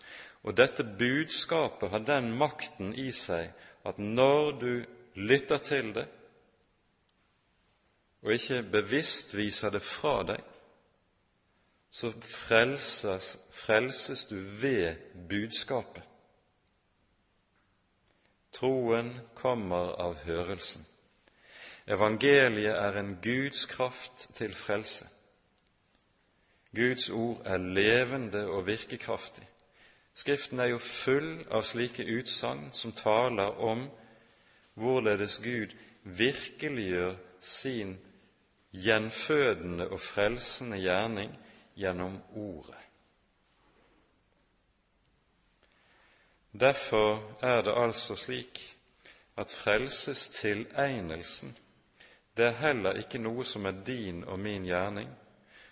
[0.42, 3.50] og dette budskapet har den makten i seg
[3.84, 4.72] at når du
[5.20, 6.06] lytter til det,
[8.22, 10.40] og ikke bevisst viser det fra deg,
[11.90, 14.94] så frelses, frelses du ved
[15.28, 16.04] budskapet.
[18.52, 20.86] Troen kommer av hørelsen.
[21.86, 25.08] Evangeliet er en Guds kraft til frelse.
[26.74, 29.46] Guds ord er levende og virkekraftig.
[30.14, 33.88] Skriften er jo full av slike utsagn som taler om
[34.78, 37.96] hvorledes Gud virkeliggjør sin
[38.72, 41.38] gjenfødende og frelsende gjerning
[41.76, 42.74] gjennom Ordet.
[46.60, 48.76] Derfor er det altså slik
[49.36, 51.56] at frelsestilegnelsen
[52.36, 55.08] det er heller ikke noe som er din og min gjerning,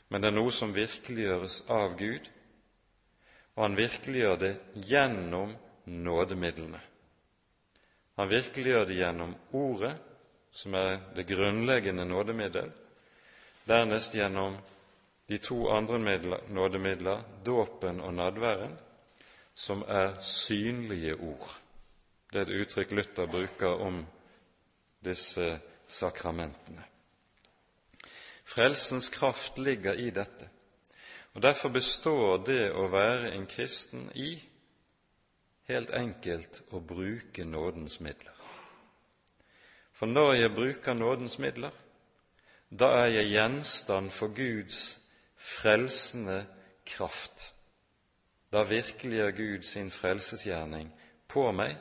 [0.09, 2.29] men det er noe som virkeliggjøres av Gud
[3.59, 4.53] og han virkeliggjør det
[4.87, 5.51] gjennom
[5.85, 6.79] nådemidlene.
[8.15, 9.97] Han virkeliggjør det gjennom Ordet,
[10.55, 12.71] som er det grunnleggende nådemiddel,
[13.69, 14.57] dernest gjennom
[15.29, 15.99] de to andre
[16.49, 18.79] nådemidler, dåpen og nadværen,
[19.55, 21.59] som er synlige ord.
[22.33, 24.07] Det er et uttrykk Luther bruker om
[25.05, 26.85] disse sakramentene.
[28.45, 30.49] Frelsens kraft ligger i dette.
[31.35, 34.39] Og Derfor består det å være en kristen i
[35.69, 38.35] helt enkelt å bruke nådens midler.
[39.93, 41.71] For når jeg bruker nådens midler,
[42.71, 45.01] da er jeg gjenstand for Guds
[45.37, 46.47] frelsende
[46.87, 47.55] kraft.
[48.53, 50.91] Da virkeliggjør Gud sin frelsesgjerning
[51.29, 51.77] på meg.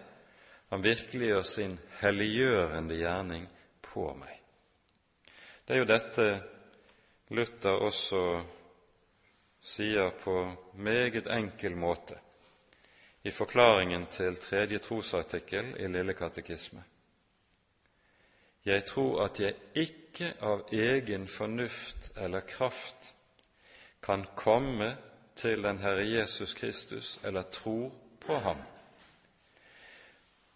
[0.72, 3.48] Han virkeliggjør sin helliggjørende gjerning
[3.84, 4.34] på meg.
[5.68, 6.28] Det er jo dette
[7.36, 8.22] Luther også
[9.60, 10.36] sier på
[10.80, 12.16] meget enkel måte
[13.28, 16.84] i forklaringen til tredje trosartikkel i Lille katekisme.
[18.66, 20.07] Jeg tror at jeg ikke
[20.40, 23.14] av egen fornuft eller kraft
[24.00, 24.96] kan komme
[25.36, 28.58] til den Herre Jesus Kristus eller tro på ham.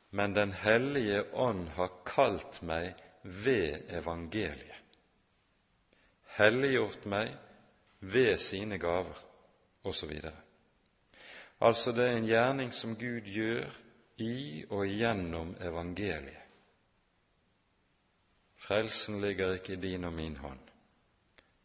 [0.10, 2.94] Men Den hellige ånd har kalt meg
[3.24, 4.82] ved evangeliet,
[6.36, 7.30] helliggjort meg
[8.00, 9.18] ved sine gaver
[9.84, 10.12] osv.
[11.62, 13.70] Altså det er en gjerning som Gud gjør
[14.18, 16.41] i og gjennom evangeliet.
[18.72, 20.60] Frelsen ligger ikke i din og min hånd.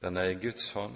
[0.02, 0.94] Den er i Guds hånd,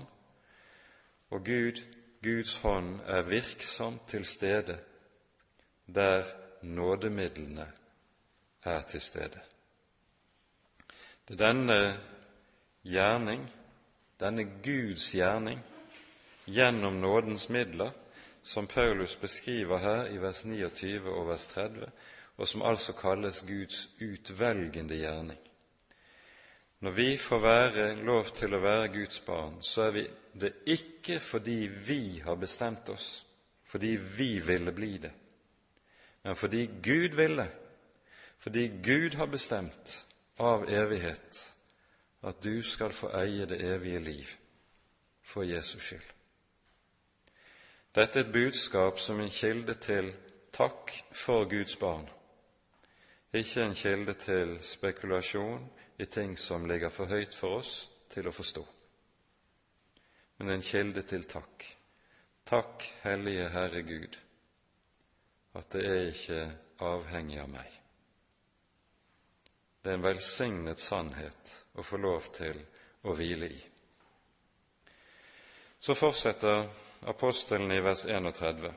[1.31, 1.83] og Gud,
[2.23, 4.79] Guds hånd er virksomt til stede
[5.95, 6.25] der
[6.63, 7.67] nådemidlene
[8.63, 9.41] er til stede.
[11.29, 12.01] Det er denne
[12.83, 13.47] gjerning
[14.21, 15.61] denne Guds gjerning
[16.47, 17.91] gjennom nådens midler,
[18.43, 21.87] som Paulus beskriver her i vers 29 og vers 30,
[22.37, 25.39] og som altså kalles Guds utvelgende gjerning.
[26.81, 30.05] Når vi får være lov til å være Guds barn, så er vi
[30.41, 33.27] det ikke fordi vi har bestemt oss,
[33.69, 35.11] fordi vi ville bli det,
[36.25, 37.51] men fordi Gud ville,
[38.39, 39.93] fordi Gud har bestemt
[40.41, 41.41] av evighet
[42.23, 44.31] at du skal få eie det evige liv
[45.23, 46.09] for Jesus skyld.
[47.95, 50.13] Dette er et budskap som en kilde til
[50.53, 52.09] takk for Guds barn,
[53.35, 55.69] ikke en kilde til spekulasjon
[56.01, 57.75] i ting som ligger for høyt for oss
[58.09, 58.63] til å forstå,
[60.41, 61.67] men en kilde til takk.
[62.49, 64.17] Takk, Hellige Herre Gud,
[65.55, 66.41] at det er ikke
[66.89, 67.77] avhengig av meg.
[69.81, 72.59] Det er en velsignet sannhet å få lov til
[73.05, 73.61] å hvile i.
[75.81, 76.67] Så fortsetter
[77.13, 78.73] apostelen i vers 31.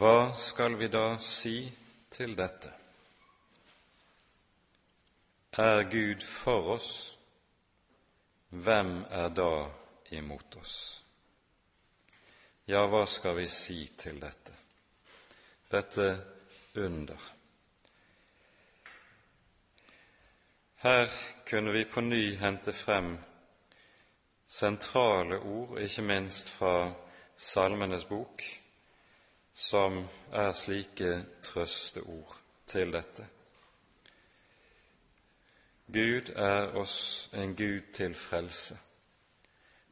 [0.00, 1.56] Hva skal vi da si
[2.12, 2.79] til dette?
[5.58, 7.18] Er Gud for oss,
[8.50, 9.66] hvem er da
[10.10, 10.74] imot oss?
[12.70, 14.54] Ja, hva skal vi si til dette?
[15.72, 16.06] Dette
[16.78, 17.24] under.
[20.84, 21.10] Her
[21.50, 23.16] kunne vi på ny hente frem
[24.46, 26.92] sentrale ord, ikke minst fra
[27.36, 28.46] Salmenes bok,
[29.54, 32.38] som er slike trøsteord
[32.70, 33.26] til dette.
[35.92, 38.78] Gud er oss en Gud til frelse.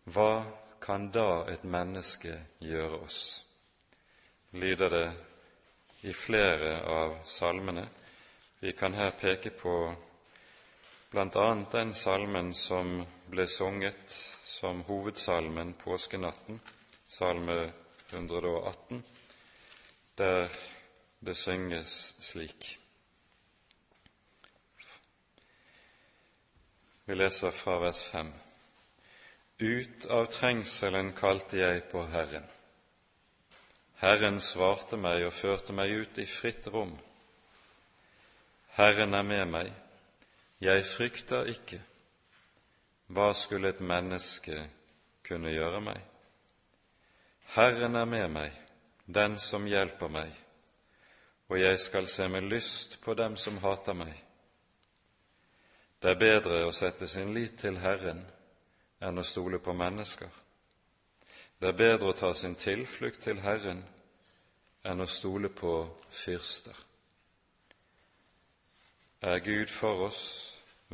[0.05, 0.45] Hva
[0.81, 3.45] kan da et menneske gjøre oss?
[4.53, 5.13] lyder det
[6.03, 7.89] i flere av salmene.
[8.61, 9.75] Vi kan her peke på
[11.11, 11.49] bl.a.
[11.73, 14.17] den salmen som ble sunget
[14.49, 16.61] som hovedsalmen påskenatten,
[17.09, 17.73] salme
[18.13, 19.05] 118,
[20.19, 20.49] der
[21.21, 22.79] det synges slik.
[27.09, 28.33] Vi leser fra vers 5.
[29.59, 32.45] Ut av trengselen kalte jeg på Herren.
[34.03, 36.93] Herren svarte meg og førte meg ut i fritt rom.
[38.77, 39.73] Herren er med meg,
[40.61, 41.81] jeg frykter ikke.
[43.09, 44.69] Hva skulle et menneske
[45.25, 46.05] kunne gjøre meg?
[47.57, 48.63] Herren er med meg,
[49.07, 50.37] den som hjelper meg,
[51.49, 54.28] og jeg skal se med lyst på dem som hater meg.
[55.99, 58.21] Det er bedre å sette sin lit til Herren
[59.03, 60.31] enn å stole på mennesker.
[61.59, 63.83] Det er bedre å ta sin tilflukt til Herren
[64.87, 65.73] enn å stole på
[66.11, 66.77] fyrster.
[69.27, 70.23] Er Gud for oss,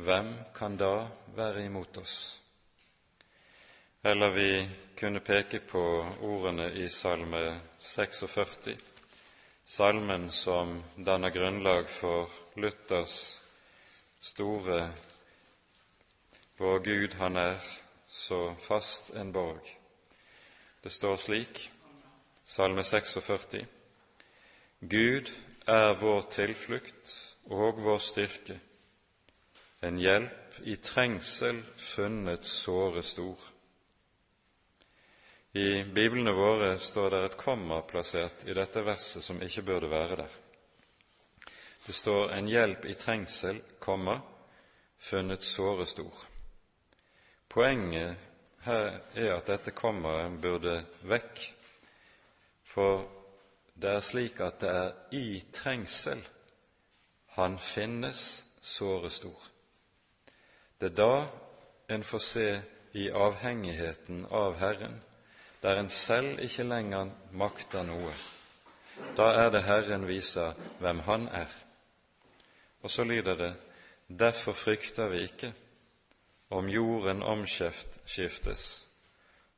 [0.01, 1.05] hvem kan da
[1.37, 2.17] være imot oss?
[4.01, 4.49] Eller vi
[4.97, 5.85] kunne peke på
[6.25, 8.73] ordene i Salme 46,
[9.65, 13.44] salmen som danner grunnlag for Luthers
[14.25, 14.89] store
[16.57, 17.59] Vår Gud, han er
[18.09, 19.67] så fast en borg.
[20.83, 21.71] Det står slik,
[22.45, 23.65] Salme 46,
[24.79, 25.29] Gud
[25.67, 27.13] er vår tilflukt
[27.51, 28.55] og vår styrke,
[29.81, 33.43] en hjelp i trengsel funnet såre stor.
[35.53, 40.19] I biblene våre står det et komma plassert i dette verset som ikke burde være
[40.23, 40.39] der.
[41.85, 44.19] Det står 'en hjelp i trengsel, komma,
[44.97, 46.25] funnet såre stor'.
[47.49, 48.15] Poenget
[48.61, 51.55] her er at dette kommeret burde vekk,
[52.63, 53.05] for
[53.81, 56.21] det er slik at det er i trengsel
[57.35, 59.41] han finnes såre stor.
[60.79, 61.27] Det er da
[61.89, 62.61] en får se
[62.93, 65.01] i avhengigheten av Herren,
[65.61, 68.13] der en selv ikke lenger makter noe.
[69.17, 71.51] Da er det Herren viser hvem Han er.
[72.85, 73.53] Og så lyder det:"
[74.19, 75.53] Derfor frykter vi ikke
[76.49, 78.65] om jorden omskiftes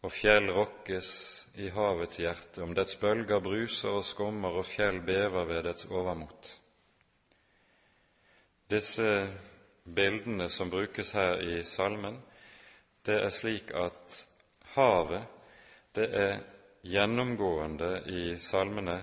[0.01, 1.09] og fjell rokkes
[1.59, 6.53] i havets hjerte, om dets bølger bruser og skummer og fjell bever ved dets overmot.
[8.71, 9.09] Disse
[9.83, 12.21] bildene som brukes her i salmen,
[13.05, 14.27] det er slik at
[14.77, 15.25] havet
[15.95, 16.39] det er
[16.83, 19.01] gjennomgående i salmene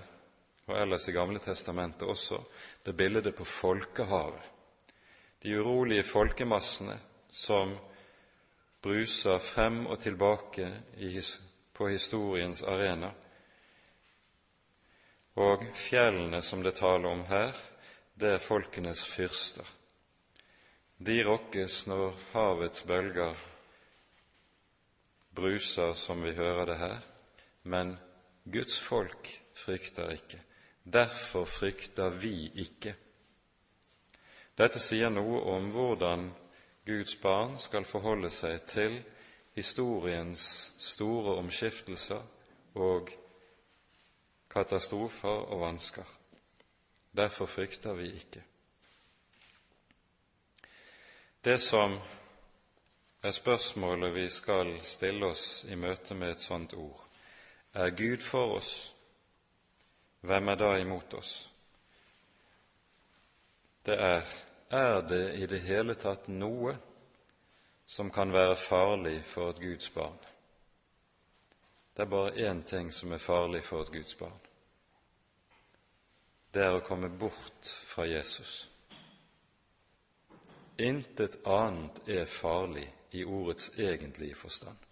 [0.65, 2.39] og ellers i Gamle testamentet også
[2.85, 4.41] det bildet på folkehavet.
[5.41, 7.73] De urolige folkemassene som
[8.81, 10.69] bruser frem og tilbake
[11.73, 13.09] på historiens arena.
[15.35, 17.51] Og fjellene som det taler om her,
[18.15, 19.65] det er folkenes fyrster.
[20.97, 23.35] De rokkes når havets bølger
[25.35, 26.99] bruser, som vi hører det her,
[27.63, 27.97] men
[28.45, 30.39] Guds folk frykter ikke.
[30.93, 32.95] Derfor frykter vi ikke.
[34.55, 36.29] Dette sier noe om hvordan
[36.85, 38.99] Guds barn skal forholde seg til
[39.55, 40.45] historiens
[40.77, 42.21] store omskiftelser
[42.75, 43.09] og
[44.51, 46.05] katastrofer og vansker.
[47.15, 48.43] Derfor frykter vi ikke.
[51.45, 51.99] Det som
[53.23, 57.01] er spørsmålet vi skal stille oss i møte med et sånt ord,
[57.73, 58.94] er Gud for oss,
[60.25, 61.35] hvem er da imot oss?
[63.85, 64.25] Det er
[64.69, 66.73] er det i det hele tatt noe
[67.85, 70.17] som kan være farlig for et Guds barn?
[71.95, 74.39] Det er bare én ting som er farlig for et Guds barn.
[76.53, 78.69] Det er å komme bort fra Jesus.
[80.77, 84.84] Intet annet er farlig i ordets egentlige forstand.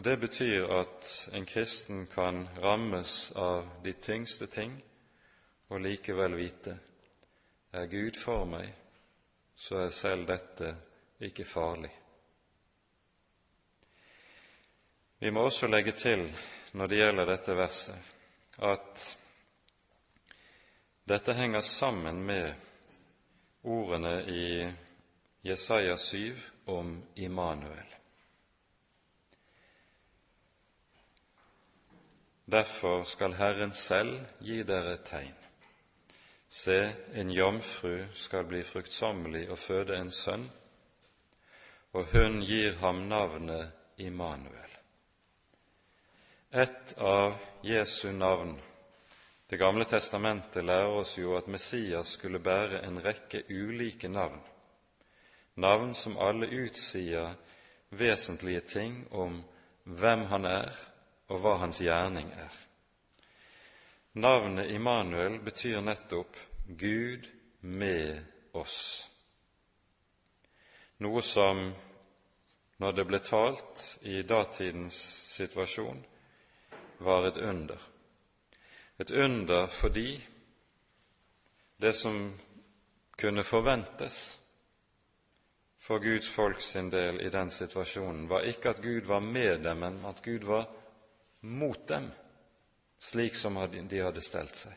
[0.00, 4.78] Og Det betyr at en kristen kan rammes av de tyngste ting
[5.68, 6.72] og likevel vite
[7.76, 8.70] er Gud for meg,
[9.52, 10.70] så er selv dette
[11.20, 11.92] ikke farlig.
[15.20, 16.24] Vi må også legge til
[16.72, 18.10] når det gjelder dette verset,
[18.56, 19.06] at
[21.04, 22.54] dette henger sammen med
[23.68, 24.50] ordene i
[25.44, 26.36] Jesaja 7
[26.72, 27.99] om Immanuel.
[32.50, 35.36] Derfor skal Herren selv gi dere et tegn.
[36.50, 36.78] Se,
[37.14, 40.48] en jomfru skal bli fruktsommelig og føde en sønn,
[41.94, 43.70] og hun gir ham navnet
[44.02, 44.74] Immanuel.
[46.50, 48.56] Et av Jesu navn
[49.50, 54.38] Det gamle testamentet lærer oss jo at Messias skulle bære en rekke ulike navn,
[55.54, 57.34] navn som alle utsier
[57.90, 59.42] vesentlige ting om
[59.84, 60.89] hvem han er,
[61.30, 62.56] og hva hans gjerning er.
[64.18, 67.28] Navnet Immanuel betyr nettopp Gud
[67.60, 68.18] med
[68.58, 68.80] oss,
[70.98, 71.62] noe som,
[72.82, 74.98] når det ble talt i datidens
[75.36, 76.02] situasjon,
[77.00, 77.78] var et under.
[79.00, 80.18] Et under fordi
[81.80, 82.18] det som
[83.16, 84.18] kunne forventes
[85.80, 89.78] for Guds folk sin del i den situasjonen, var ikke at Gud var med dem,
[89.80, 90.68] men at Gud var
[91.40, 92.10] mot dem,
[92.98, 94.76] slik som de hadde stelt seg.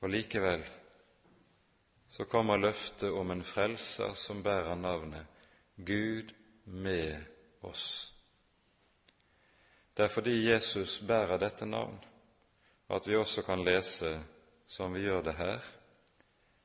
[0.00, 0.64] Og likevel
[2.14, 5.26] så kommer løftet om en frelser som bærer navnet
[5.76, 6.30] Gud
[6.64, 7.16] med
[7.66, 8.12] oss.
[9.96, 11.98] Det er fordi Jesus bærer dette navn,
[12.90, 14.20] at vi også kan lese,
[14.66, 15.60] som vi gjør det her,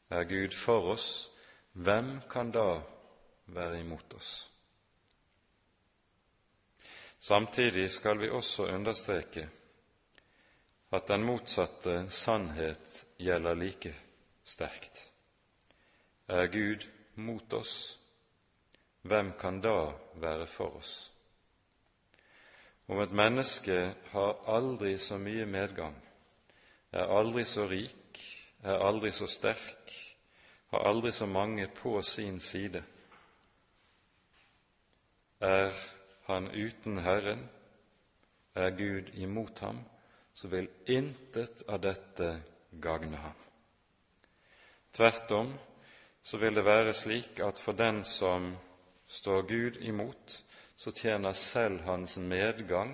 [0.09, 1.29] er Gud for oss,
[1.71, 2.81] hvem kan da
[3.45, 4.51] være imot oss?
[7.19, 9.49] Samtidig skal vi også understreke
[10.91, 13.93] at den motsatte sannhet gjelder like
[14.43, 15.03] sterkt.
[16.27, 17.99] Er Gud mot oss,
[19.01, 21.11] hvem kan da være for oss?
[22.87, 25.95] Om et menneske har aldri så mye medgang,
[26.91, 28.23] er aldri så rik,
[28.63, 29.93] er aldri så sterk,
[30.71, 32.83] har aldri så mange på sin side,
[35.39, 35.73] er
[36.29, 37.47] han uten Herren,
[38.55, 39.81] er Gud imot ham,
[40.33, 42.29] så vil intet av dette
[42.81, 43.37] gagne ham.
[44.93, 45.51] Tvert om
[46.23, 48.51] så vil det være slik at for den som
[49.07, 50.43] står Gud imot,
[50.77, 52.93] så tjener selv hans medgang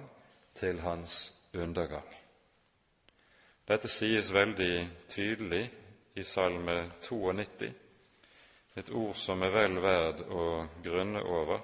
[0.55, 2.07] til hans undergang.
[3.67, 5.63] Dette sies veldig tydelig
[6.15, 7.71] i Salme 92,
[8.75, 10.45] et ord som er vel verd å
[10.83, 11.59] grunne over,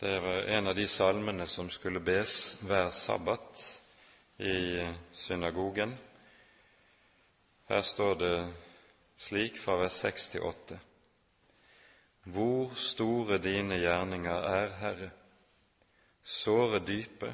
[0.00, 3.62] det var en av de salmene som skulle bes hver sabbat
[4.38, 5.96] i synagogen.
[7.66, 8.36] Her står det
[9.16, 10.78] slik fra vers 6 til 8.
[12.30, 15.10] Hvor store dine gjerninger er, Herre,
[16.22, 17.32] såre dype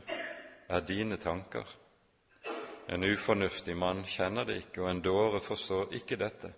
[0.69, 1.69] er dine tanker.
[2.89, 6.55] En ufornuftig mann kjenner det ikke, og en dåre forstår ikke dette.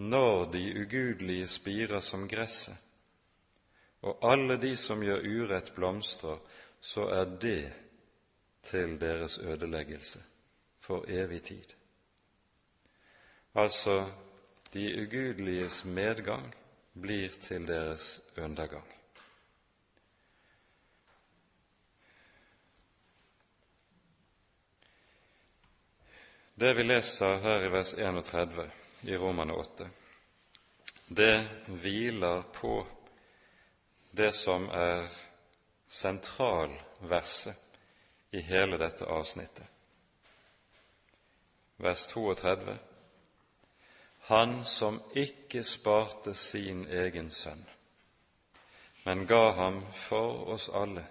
[0.00, 2.85] Når de ugudelige spirer som gresset,
[4.06, 6.38] og alle de som gjør urett, blomstrer,
[6.80, 7.72] så er det
[8.62, 10.22] til deres ødeleggelse
[10.80, 11.74] for evig tid.
[13.54, 14.10] Altså,
[14.74, 16.54] de ugudeliges medgang
[16.94, 18.92] blir til deres undergang.
[26.56, 28.70] Det vi leser her i vers 31
[29.02, 29.88] i Romane 8,
[31.08, 32.86] det hviler på
[34.16, 35.08] det som er
[35.86, 37.56] sentralverset
[38.30, 39.66] i hele dette avsnittet.
[41.76, 42.76] Vers 32
[44.20, 47.60] Han som ikke sparte sin egen sønn,
[49.04, 51.04] men ga ham for oss alle,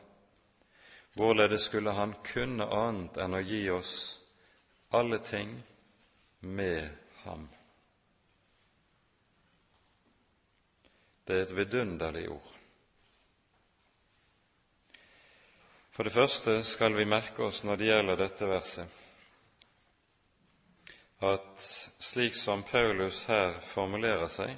[1.13, 3.93] hvorledes skulle han kunne annet enn å gi oss
[4.89, 5.53] alle ting
[6.41, 6.89] med
[7.21, 7.47] ham?
[11.25, 12.54] Det er et vidunderlig ord.
[15.95, 19.01] For det første skal vi merke oss når det gjelder dette verset,
[21.23, 21.67] at
[22.03, 24.57] slik som Paulus her formulerer seg,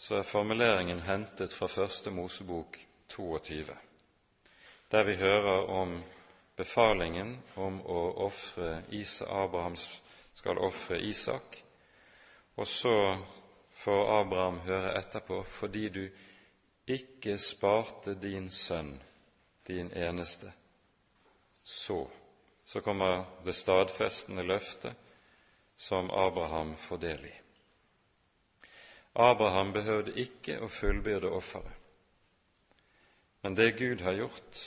[0.00, 2.78] så er formuleringen hentet fra Første Mosebok
[3.12, 3.76] 22,
[4.92, 5.92] der vi hører om
[6.56, 8.78] befalingen om å ofre
[9.28, 11.60] Abraham skal ofre Isak,
[12.56, 12.96] og så
[13.82, 16.02] får Abraham høre etterpå fordi du
[16.88, 18.94] ikke sparte din sønn,
[19.66, 20.52] din eneste.
[21.62, 22.08] Så,
[22.64, 24.94] så kommer det stadfestende løftet
[25.76, 27.34] som Abraham får del i.
[29.12, 31.72] Abraham behøvde ikke å fullbyrde offeret.
[33.40, 34.62] Men det Gud har gjort,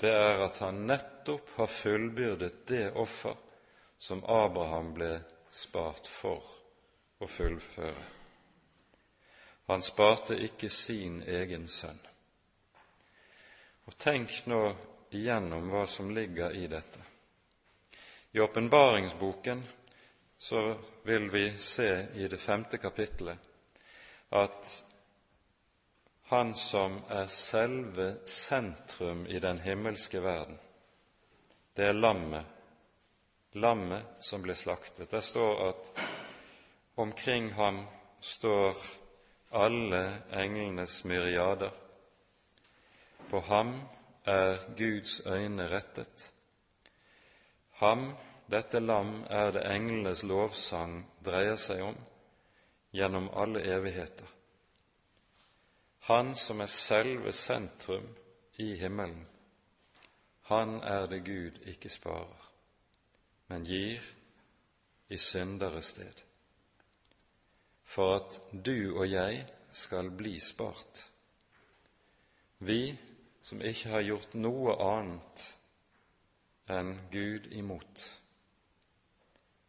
[0.00, 3.36] det er at han nettopp har fullbyrdet det offer
[3.98, 5.12] som Abraham ble
[5.50, 6.44] spart for
[7.18, 8.04] å fullføre.
[9.66, 12.00] Han sparte ikke sin egen sønn.
[13.84, 14.60] Og Tenk nå
[15.14, 17.00] igjennom hva som ligger i dette.
[18.32, 19.62] I åpenbaringsboken
[20.38, 20.62] så
[21.02, 23.38] vil vi se i det femte kapittelet
[24.34, 24.70] at
[26.32, 30.58] han som er selve sentrum i den himmelske verden,
[31.76, 32.46] det er lammet,
[33.52, 35.10] lammet som ble slaktet.
[35.10, 35.90] Der står at
[36.96, 37.84] omkring ham
[38.20, 38.78] står
[39.52, 41.70] alle englenes myriader.
[43.30, 43.74] På ham
[44.24, 46.32] er Guds øyne rettet.
[47.70, 48.14] Ham,
[48.50, 51.96] dette lam, er det englenes lovsang dreier seg om
[52.94, 54.28] gjennom alle evigheter.
[56.08, 58.06] Han som er selve sentrum
[58.60, 59.24] i himmelen,
[60.42, 62.50] han er det Gud ikke sparer,
[63.48, 64.04] men gir
[65.08, 66.20] i syndere sted
[67.84, 71.10] for at du og jeg skal bli spart.
[72.58, 72.98] Vi
[73.44, 75.42] som ikke har gjort noe annet
[76.72, 78.04] enn Gud imot.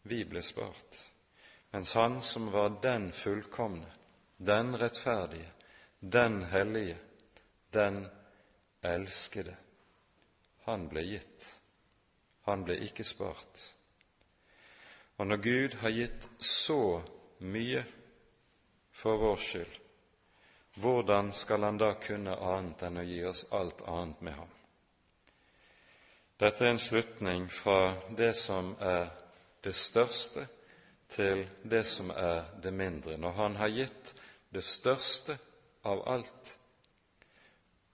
[0.07, 0.99] Vi ble spart,
[1.73, 3.89] mens Han som var den fullkomne,
[4.38, 5.51] den rettferdige,
[5.99, 6.97] den hellige,
[7.73, 8.05] den
[8.82, 9.57] elskede,
[10.65, 11.47] han ble gitt.
[12.45, 13.63] Han ble ikke spart.
[15.17, 17.01] Og når Gud har gitt så
[17.39, 17.84] mye
[18.95, 19.80] for vår skyld,
[20.76, 24.51] hvordan skal han da kunne annet enn å gi oss alt annet med ham?
[26.38, 29.07] Dette er en slutning fra det som er
[29.63, 30.47] det største,
[31.07, 33.17] til det som er det mindre.
[33.17, 34.13] Når Han har gitt
[34.49, 35.38] det største
[35.84, 36.57] av alt,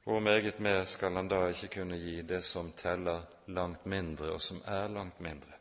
[0.03, 4.41] hvor meget mer skal Han da ikke kunne gi det som teller langt mindre, og
[4.41, 5.53] som er langt mindre?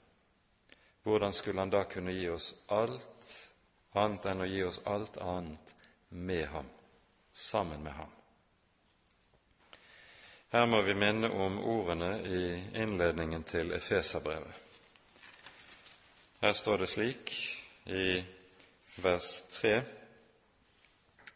[1.03, 3.37] Hvordan skulle Han da kunne gi oss alt
[3.93, 5.75] annet enn å gi oss alt annet
[6.09, 6.67] med ham,
[7.33, 8.11] sammen med ham.
[10.51, 12.43] Her må vi minne om ordene i
[12.83, 14.55] innledningen til Efeserbrevet.
[16.41, 17.31] Her står det slik
[17.87, 18.25] i
[18.97, 19.83] vers 3,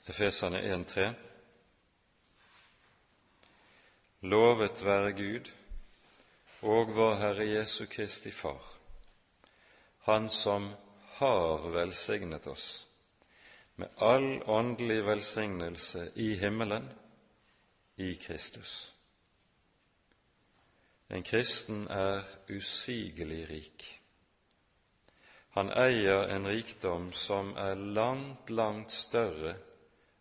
[0.07, 1.13] Efeserne 1,3.:
[4.21, 5.53] Lovet være Gud
[6.63, 8.65] og vår Herre Jesu Kristi Far,
[10.05, 10.75] Han som
[11.21, 12.89] har velsignet oss
[13.77, 16.89] med all åndelig velsignelse i himmelen
[17.97, 18.95] i Kristus.
[21.09, 24.01] En kristen er usigelig rik.
[25.55, 29.55] Han eier en rikdom som er langt, langt større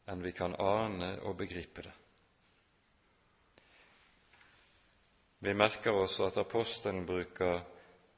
[0.05, 1.93] enn vi kan ane og begripe det.
[5.43, 7.63] Vi merker oss at apostelen bruker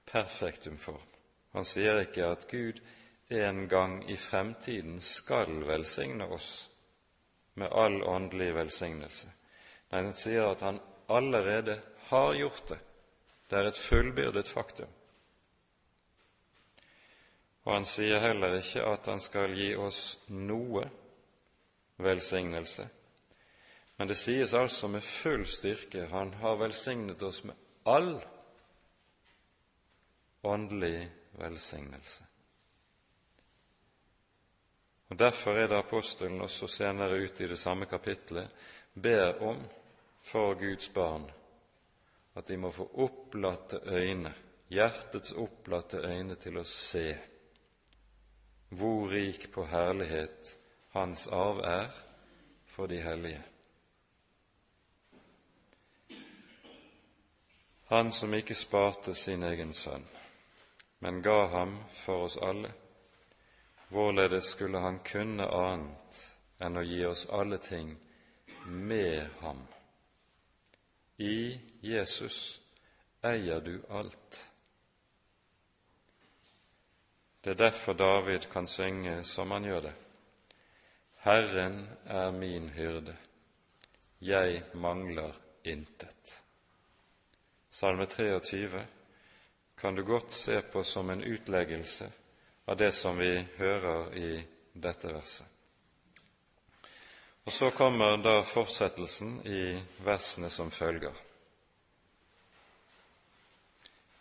[0.05, 1.07] perfektum form.
[1.55, 2.81] Han sier ikke at Gud
[3.29, 6.69] en gang i fremtiden skal velsigne oss
[7.53, 9.31] med all åndelig velsignelse.
[9.91, 12.79] Nei, han sier at han allerede har gjort det.
[13.49, 14.91] Det er et fullbyrdet faktum.
[17.65, 20.85] Og han sier heller ikke at han skal gi oss noe
[21.97, 22.85] velsignelse,
[23.97, 27.55] men det sies altså med full styrke han har velsignet oss med
[27.87, 28.17] all
[30.43, 31.07] åndelig
[31.39, 32.34] velsignelse.
[35.09, 38.49] Og Derfor er det apostelen også senere ute i det samme kapittelet
[38.93, 39.59] ber om
[40.21, 41.29] for Guds barn
[42.35, 44.33] at de må få opplatte øyne,
[44.69, 47.15] hjertets opplatte øyne til å se
[48.75, 50.57] hvor rik på herlighet
[50.95, 51.91] Hans arv er
[52.65, 53.41] for de hellige.
[57.91, 60.05] Han som ikke sparte sin egen sønn,
[60.99, 62.71] men ga ham for oss alle.
[63.89, 66.21] Hvorledes skulle han kunne annet
[66.59, 67.91] enn å gi oss alle ting
[68.65, 69.61] med ham?
[71.17, 72.61] I Jesus
[73.21, 74.41] eier du alt.
[77.41, 79.93] Det er derfor David kan synge som han gjør det.
[81.25, 83.15] Herren er min hyrde,
[84.19, 85.33] jeg mangler
[85.63, 86.41] intet.
[87.69, 88.85] Salme 23
[89.77, 92.09] kan du godt se på som en utleggelse
[92.65, 94.31] av det som vi hører i
[94.73, 95.47] dette verset.
[97.45, 101.13] Og Så kommer da fortsettelsen i versene som følger.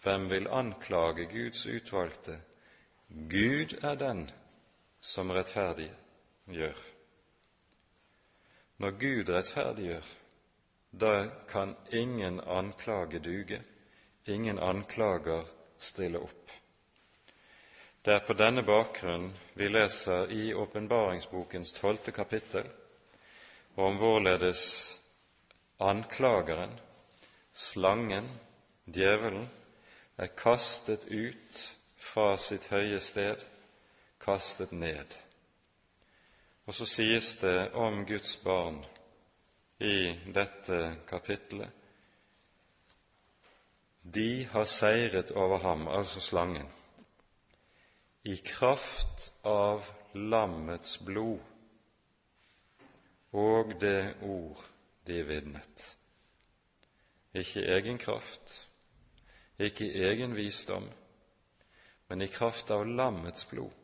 [0.04, 2.40] Hvem vil anklage Guds utvalgte?
[3.08, 4.30] Gud er den
[5.00, 6.82] som rettferdiggjør.
[8.76, 10.04] Når Gud rettferdiggjør,
[10.92, 13.62] da kan ingen anklage duge,
[14.26, 16.43] ingen anklager stille opp.
[18.04, 22.66] Det er på denne bakgrunn vi leser i åpenbaringsbokens tolvte kapittel
[23.80, 24.64] om hvorledes
[25.80, 26.74] anklageren,
[27.52, 28.28] slangen,
[28.84, 29.48] djevelen,
[30.20, 31.62] er kastet ut
[31.96, 33.40] fra sitt høye sted,
[34.20, 35.16] kastet ned.
[36.68, 38.84] Og så sies det om Guds barn
[39.80, 41.80] i dette kapittelet
[44.04, 46.68] de har seiret over ham, altså slangen
[48.26, 51.40] i kraft av lammets blod
[53.36, 54.62] og det ord
[55.04, 55.82] de vitnet.
[57.36, 58.54] Ikke egen kraft,
[59.60, 60.86] ikke egen visdom,
[62.08, 63.74] men i kraft av lammets blod,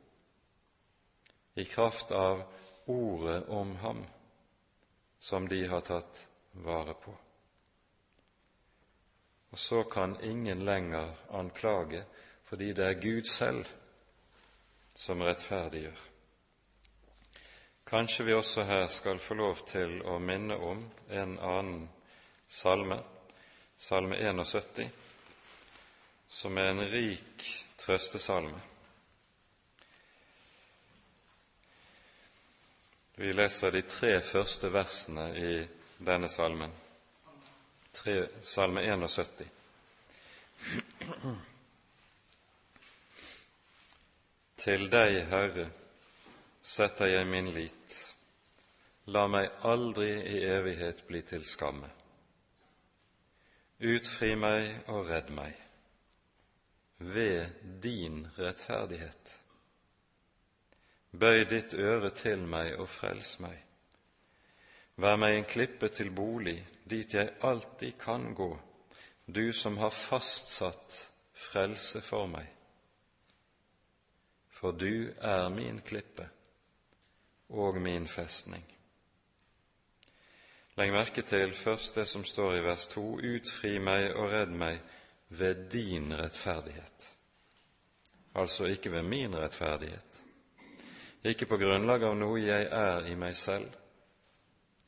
[1.60, 2.40] i kraft av
[2.88, 4.00] ordet om ham
[5.18, 6.22] som de har tatt
[6.64, 7.12] vare på.
[9.50, 12.06] Og så kan ingen lenger anklage
[12.48, 13.68] fordi det er Gud selv
[15.00, 16.00] som rettferdiggjør.
[17.88, 21.88] Kanskje vi også her skal få lov til å minne om en annen
[22.48, 23.00] salme,
[23.80, 24.90] salme 71,
[26.28, 27.48] som er en rik
[27.80, 28.60] trøstesalme.
[33.16, 35.54] Vi leser de tre første versene i
[35.98, 36.72] denne salmen,
[37.92, 39.48] tre, salme 71.
[44.60, 45.70] Til deg, Herre,
[46.60, 47.94] setter jeg min lit.
[49.08, 51.88] La meg aldri i evighet bli til skamme.
[53.80, 55.56] Utfri meg og redd meg
[57.14, 59.32] ved din rettferdighet.
[61.16, 63.56] Bøy ditt øre til meg og frels meg.
[65.00, 68.52] Vær meg en klippe til bolig, dit jeg alltid kan gå,
[69.24, 71.06] du som har fastsatt
[71.48, 72.59] frelse for meg
[74.60, 76.28] for du er min klippe
[77.48, 78.64] og min festning.
[80.76, 84.78] Legg merke til først det som står i vers 2.: Utfri meg og redd meg
[85.28, 87.08] ved din rettferdighet.
[88.34, 90.22] Altså ikke ved min rettferdighet,
[91.24, 93.74] ikke på grunnlag av noe jeg er i meg selv,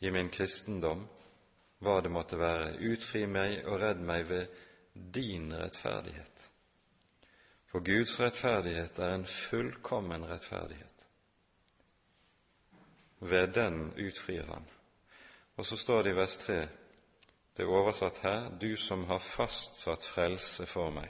[0.01, 1.03] i min kristendom,
[1.83, 2.77] hva det måtte være.
[2.93, 4.47] Utfri meg og redd meg ved
[4.93, 6.52] din rettferdighet.
[7.73, 11.07] For Guds rettferdighet er en fullkommen rettferdighet.
[13.19, 14.67] Ved den utfrir Han.
[15.57, 16.59] Og så står det i vers 3,
[17.57, 21.09] det er oversatt her, du som har fastsatt frelse for meg.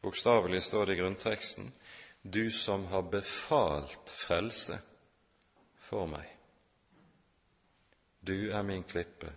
[0.00, 1.72] Bokstavelig står det i grunnteksten,
[2.22, 4.76] du som har befalt frelse
[5.88, 6.28] for meg.
[8.20, 9.32] Du er min klippe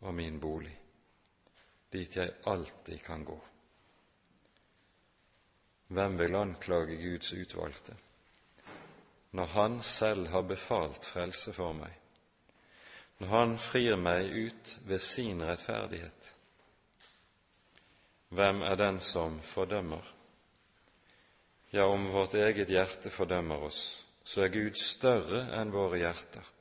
[0.00, 0.74] og min bolig,
[1.92, 3.38] dit jeg alltid kan gå.
[5.88, 7.96] Hvem vil anklage Guds utvalgte
[9.30, 11.92] når Han selv har befalt frelse for meg,
[13.18, 16.34] når Han frir meg ut ved sin rettferdighet?
[18.28, 20.14] Hvem er den som fordømmer?
[21.72, 23.80] Ja, om vårt eget hjerte fordømmer oss,
[24.24, 26.54] så er Gud større enn våre hjerter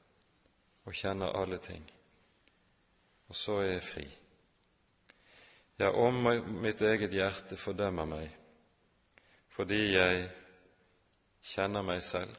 [0.88, 1.84] og kjenner alle ting.
[3.28, 4.07] Og så er jeg fri.
[5.80, 6.23] Ja, om
[6.63, 8.36] mitt eget hjerte fordømmer meg,
[9.58, 10.26] fordi jeg
[11.49, 12.34] kjenner meg selv,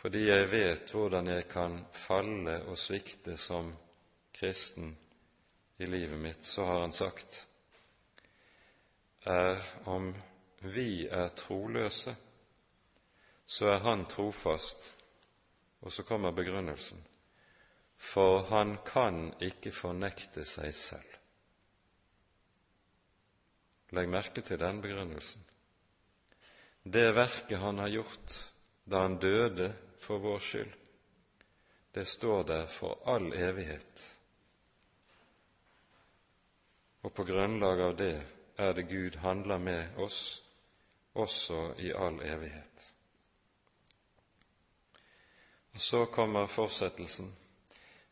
[0.00, 3.74] fordi jeg vet hvordan jeg kan falle og svikte som
[4.32, 4.94] kristen
[5.76, 7.42] i livet mitt, så har han sagt
[9.28, 10.14] er om
[10.64, 12.14] vi er troløse,
[13.46, 14.94] så er Han trofast.
[15.80, 17.04] Og så kommer begrunnelsen.
[17.96, 21.12] For han kan ikke fornekte seg selv.
[23.94, 25.47] Legg merke til den begrunnelsen
[26.92, 28.36] det verket han har gjort
[28.84, 30.72] da han døde for vår skyld,
[31.92, 34.04] det står der for all evighet.
[37.02, 38.14] Og på grunnlag av det
[38.56, 40.42] er det Gud handler med oss
[41.14, 42.92] også i all evighet.
[45.74, 47.36] Og Så kommer fortsettelsen.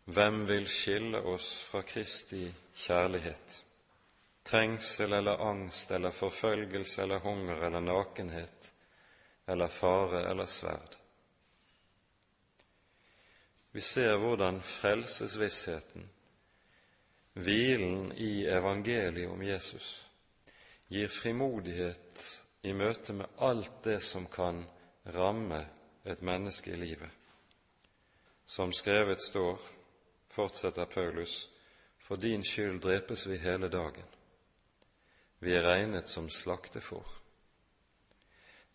[0.05, 3.66] Hvem vil skille oss fra Kristi kjærlighet?
[4.47, 8.73] Trengsel eller angst eller forfølgelse eller hunger eller nakenhet
[9.47, 10.97] eller fare eller sverd.
[13.73, 16.09] Vi ser hvordan frelsesvissheten,
[17.35, 20.07] hvilen i evangeliet om Jesus,
[20.89, 22.25] gir frimodighet
[22.63, 24.63] i møte med alt det som kan
[25.13, 25.61] ramme
[26.05, 27.11] et menneske i livet.
[28.47, 29.61] Som skrevet står,
[30.31, 31.49] fortsetter Paulus,
[31.99, 34.16] for din skyld drepes vi hele dagen.
[35.47, 37.07] Vi er regnet som slaktefår.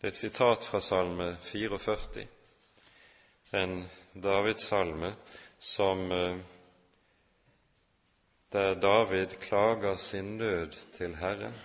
[0.00, 2.22] Det er et sitat fra Salme 44
[3.60, 3.74] en
[4.12, 5.10] Davids salme
[5.58, 6.38] som eh,
[8.48, 11.60] der David klager sin nød til Herren,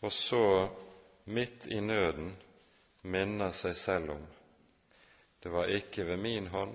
[0.00, 0.68] og så
[1.24, 2.32] midt i nøden
[3.02, 4.26] minner seg selv om
[5.42, 6.74] det var ikke ved min hånd,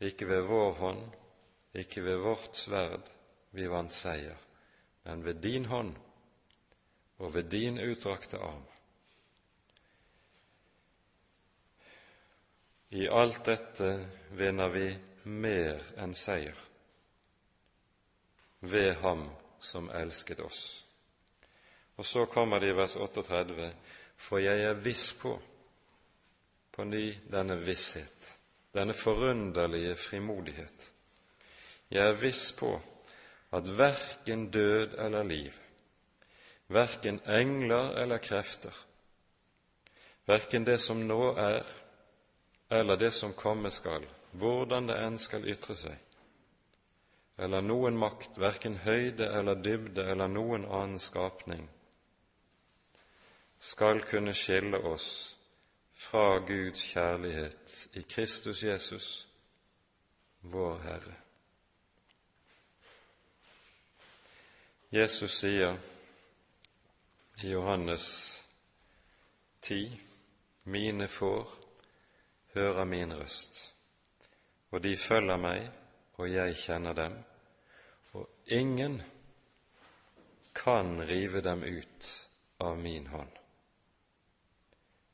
[0.00, 1.08] ikke ved vår hånd,
[1.74, 3.10] ikke ved vårt sverd
[3.54, 4.49] vi vant seier,
[5.02, 5.94] men ved din hånd
[7.18, 8.64] og ved din utdrakte arm.
[12.90, 13.90] I alt dette
[14.34, 14.86] vinner vi
[15.24, 16.58] mer enn seier
[18.60, 19.28] ved Ham
[19.60, 20.62] som elsket oss.
[21.96, 23.72] Og så kommer det i vers 38.:
[24.16, 25.36] For jeg er viss på,
[26.72, 28.38] på ny denne visshet,
[28.72, 30.92] denne forunderlige frimodighet.
[31.90, 32.74] Jeg er viss på
[33.52, 35.52] at verken død eller liv,
[36.68, 38.74] verken engler eller krefter,
[40.26, 41.66] verken det som nå er,
[42.70, 45.96] eller det som komme skal, hvordan det enn skal ytre seg,
[47.40, 51.66] eller noen makt, verken høyde eller dybde eller noen annen skapning,
[53.60, 55.36] skal kunne skille oss
[56.00, 59.08] fra Guds kjærlighet i Kristus Jesus,
[60.40, 61.16] vår Herre.
[64.92, 65.78] Jesus sier
[67.42, 68.34] i Johannes
[69.60, 70.00] 10.:
[70.62, 71.48] Mine får
[72.54, 73.74] hører min røst,
[74.70, 75.70] og de følger meg,
[76.18, 77.14] og jeg kjenner dem,
[78.12, 79.02] og ingen
[80.54, 82.28] kan rive dem ut
[82.58, 83.30] av min hånd.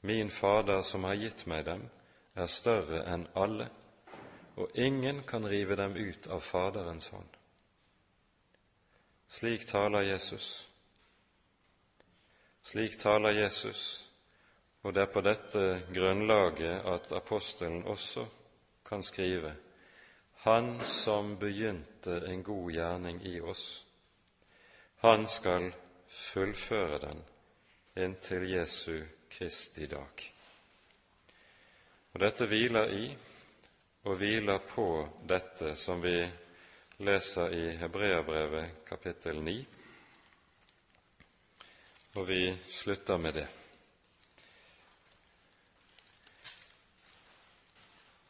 [0.00, 1.88] Min Fader som har gitt meg dem,
[2.34, 3.68] er større enn alle,
[4.56, 7.36] og ingen kan rive dem ut av Faderens hånd.
[9.28, 10.68] Slik taler Jesus.
[12.62, 14.06] Slik taler Jesus
[14.86, 18.22] og det er på dette grunnlaget at apostelen også
[18.86, 19.50] kan skrive
[20.46, 23.84] Han som begynte en god gjerning i oss,
[25.02, 25.72] han skal
[26.06, 27.24] fullføre den
[27.96, 29.00] inntil Jesu
[29.30, 30.22] Kristi dag.
[32.14, 33.08] Og Dette hviler i
[34.04, 34.86] og hviler på
[35.28, 36.20] dette som vi
[36.98, 39.58] leser i Hebreabrevet kapittel 9,
[42.16, 42.40] og vi
[42.70, 43.48] slutter med det.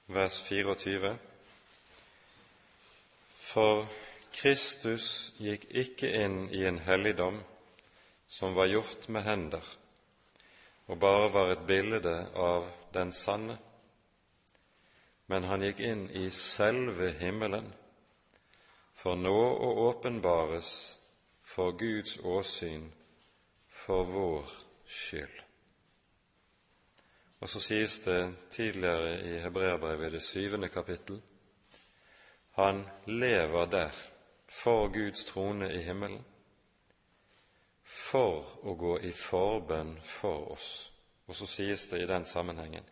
[0.06, 1.16] vers 24.
[3.34, 3.86] For
[4.34, 7.40] Kristus gikk ikke inn i en helligdom
[8.30, 9.64] som var gjort med hender,
[10.86, 13.58] og bare var et bilde av den sanne,
[15.26, 17.66] men han gikk inn i selve himmelen,
[18.96, 20.70] for nå å åpenbares
[21.44, 22.88] for Guds åsyn
[23.68, 24.54] for vår
[24.88, 25.42] skyld.
[27.40, 28.20] Og så sies det
[28.50, 31.20] tidligere i Hebreabrevet, det syvende kapittel,
[32.56, 33.98] han lever der
[34.48, 36.24] for Guds trone i himmelen,
[37.84, 40.70] for å gå i forbønn for oss.
[41.28, 42.88] Og så sies det i den sammenhengen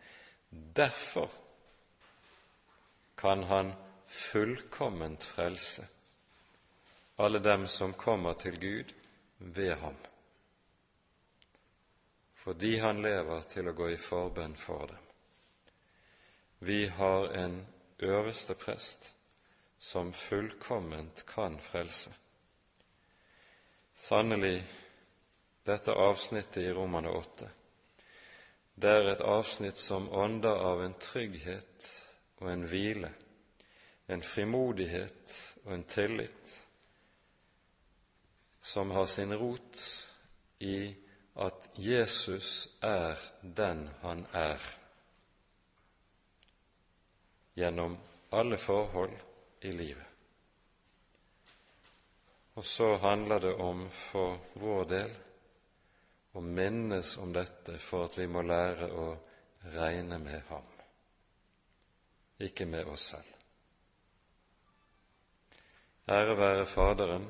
[0.75, 1.31] derfor
[3.17, 3.73] kan han
[4.07, 5.87] fullkomment frelse
[7.15, 8.93] alle dem som kommer til Gud
[9.37, 9.95] ved ham
[12.45, 15.05] fordi han lever til å gå i forbønn for dem.
[16.61, 17.55] Vi har en
[18.05, 19.07] øverste prest
[19.81, 22.11] som fullkomment kan frelse.
[23.97, 24.59] Sannelig,
[25.65, 27.49] dette avsnittet i Romane 8,
[28.75, 31.89] det er et avsnitt som ånder av en trygghet
[32.43, 33.09] og en hvile,
[34.05, 36.59] en frimodighet og en tillit
[38.65, 39.81] som har sin rot
[40.59, 40.95] i
[41.33, 44.61] at Jesus er den han er,
[47.53, 47.97] gjennom
[48.33, 49.13] alle forhold
[49.61, 50.09] i livet.
[52.55, 55.15] Og så handler det om for vår del
[56.33, 59.07] å minnes om dette for at vi må lære å
[59.77, 60.71] regne med ham.
[62.39, 63.31] ikke med oss selv.
[66.11, 67.29] Ære være Faderen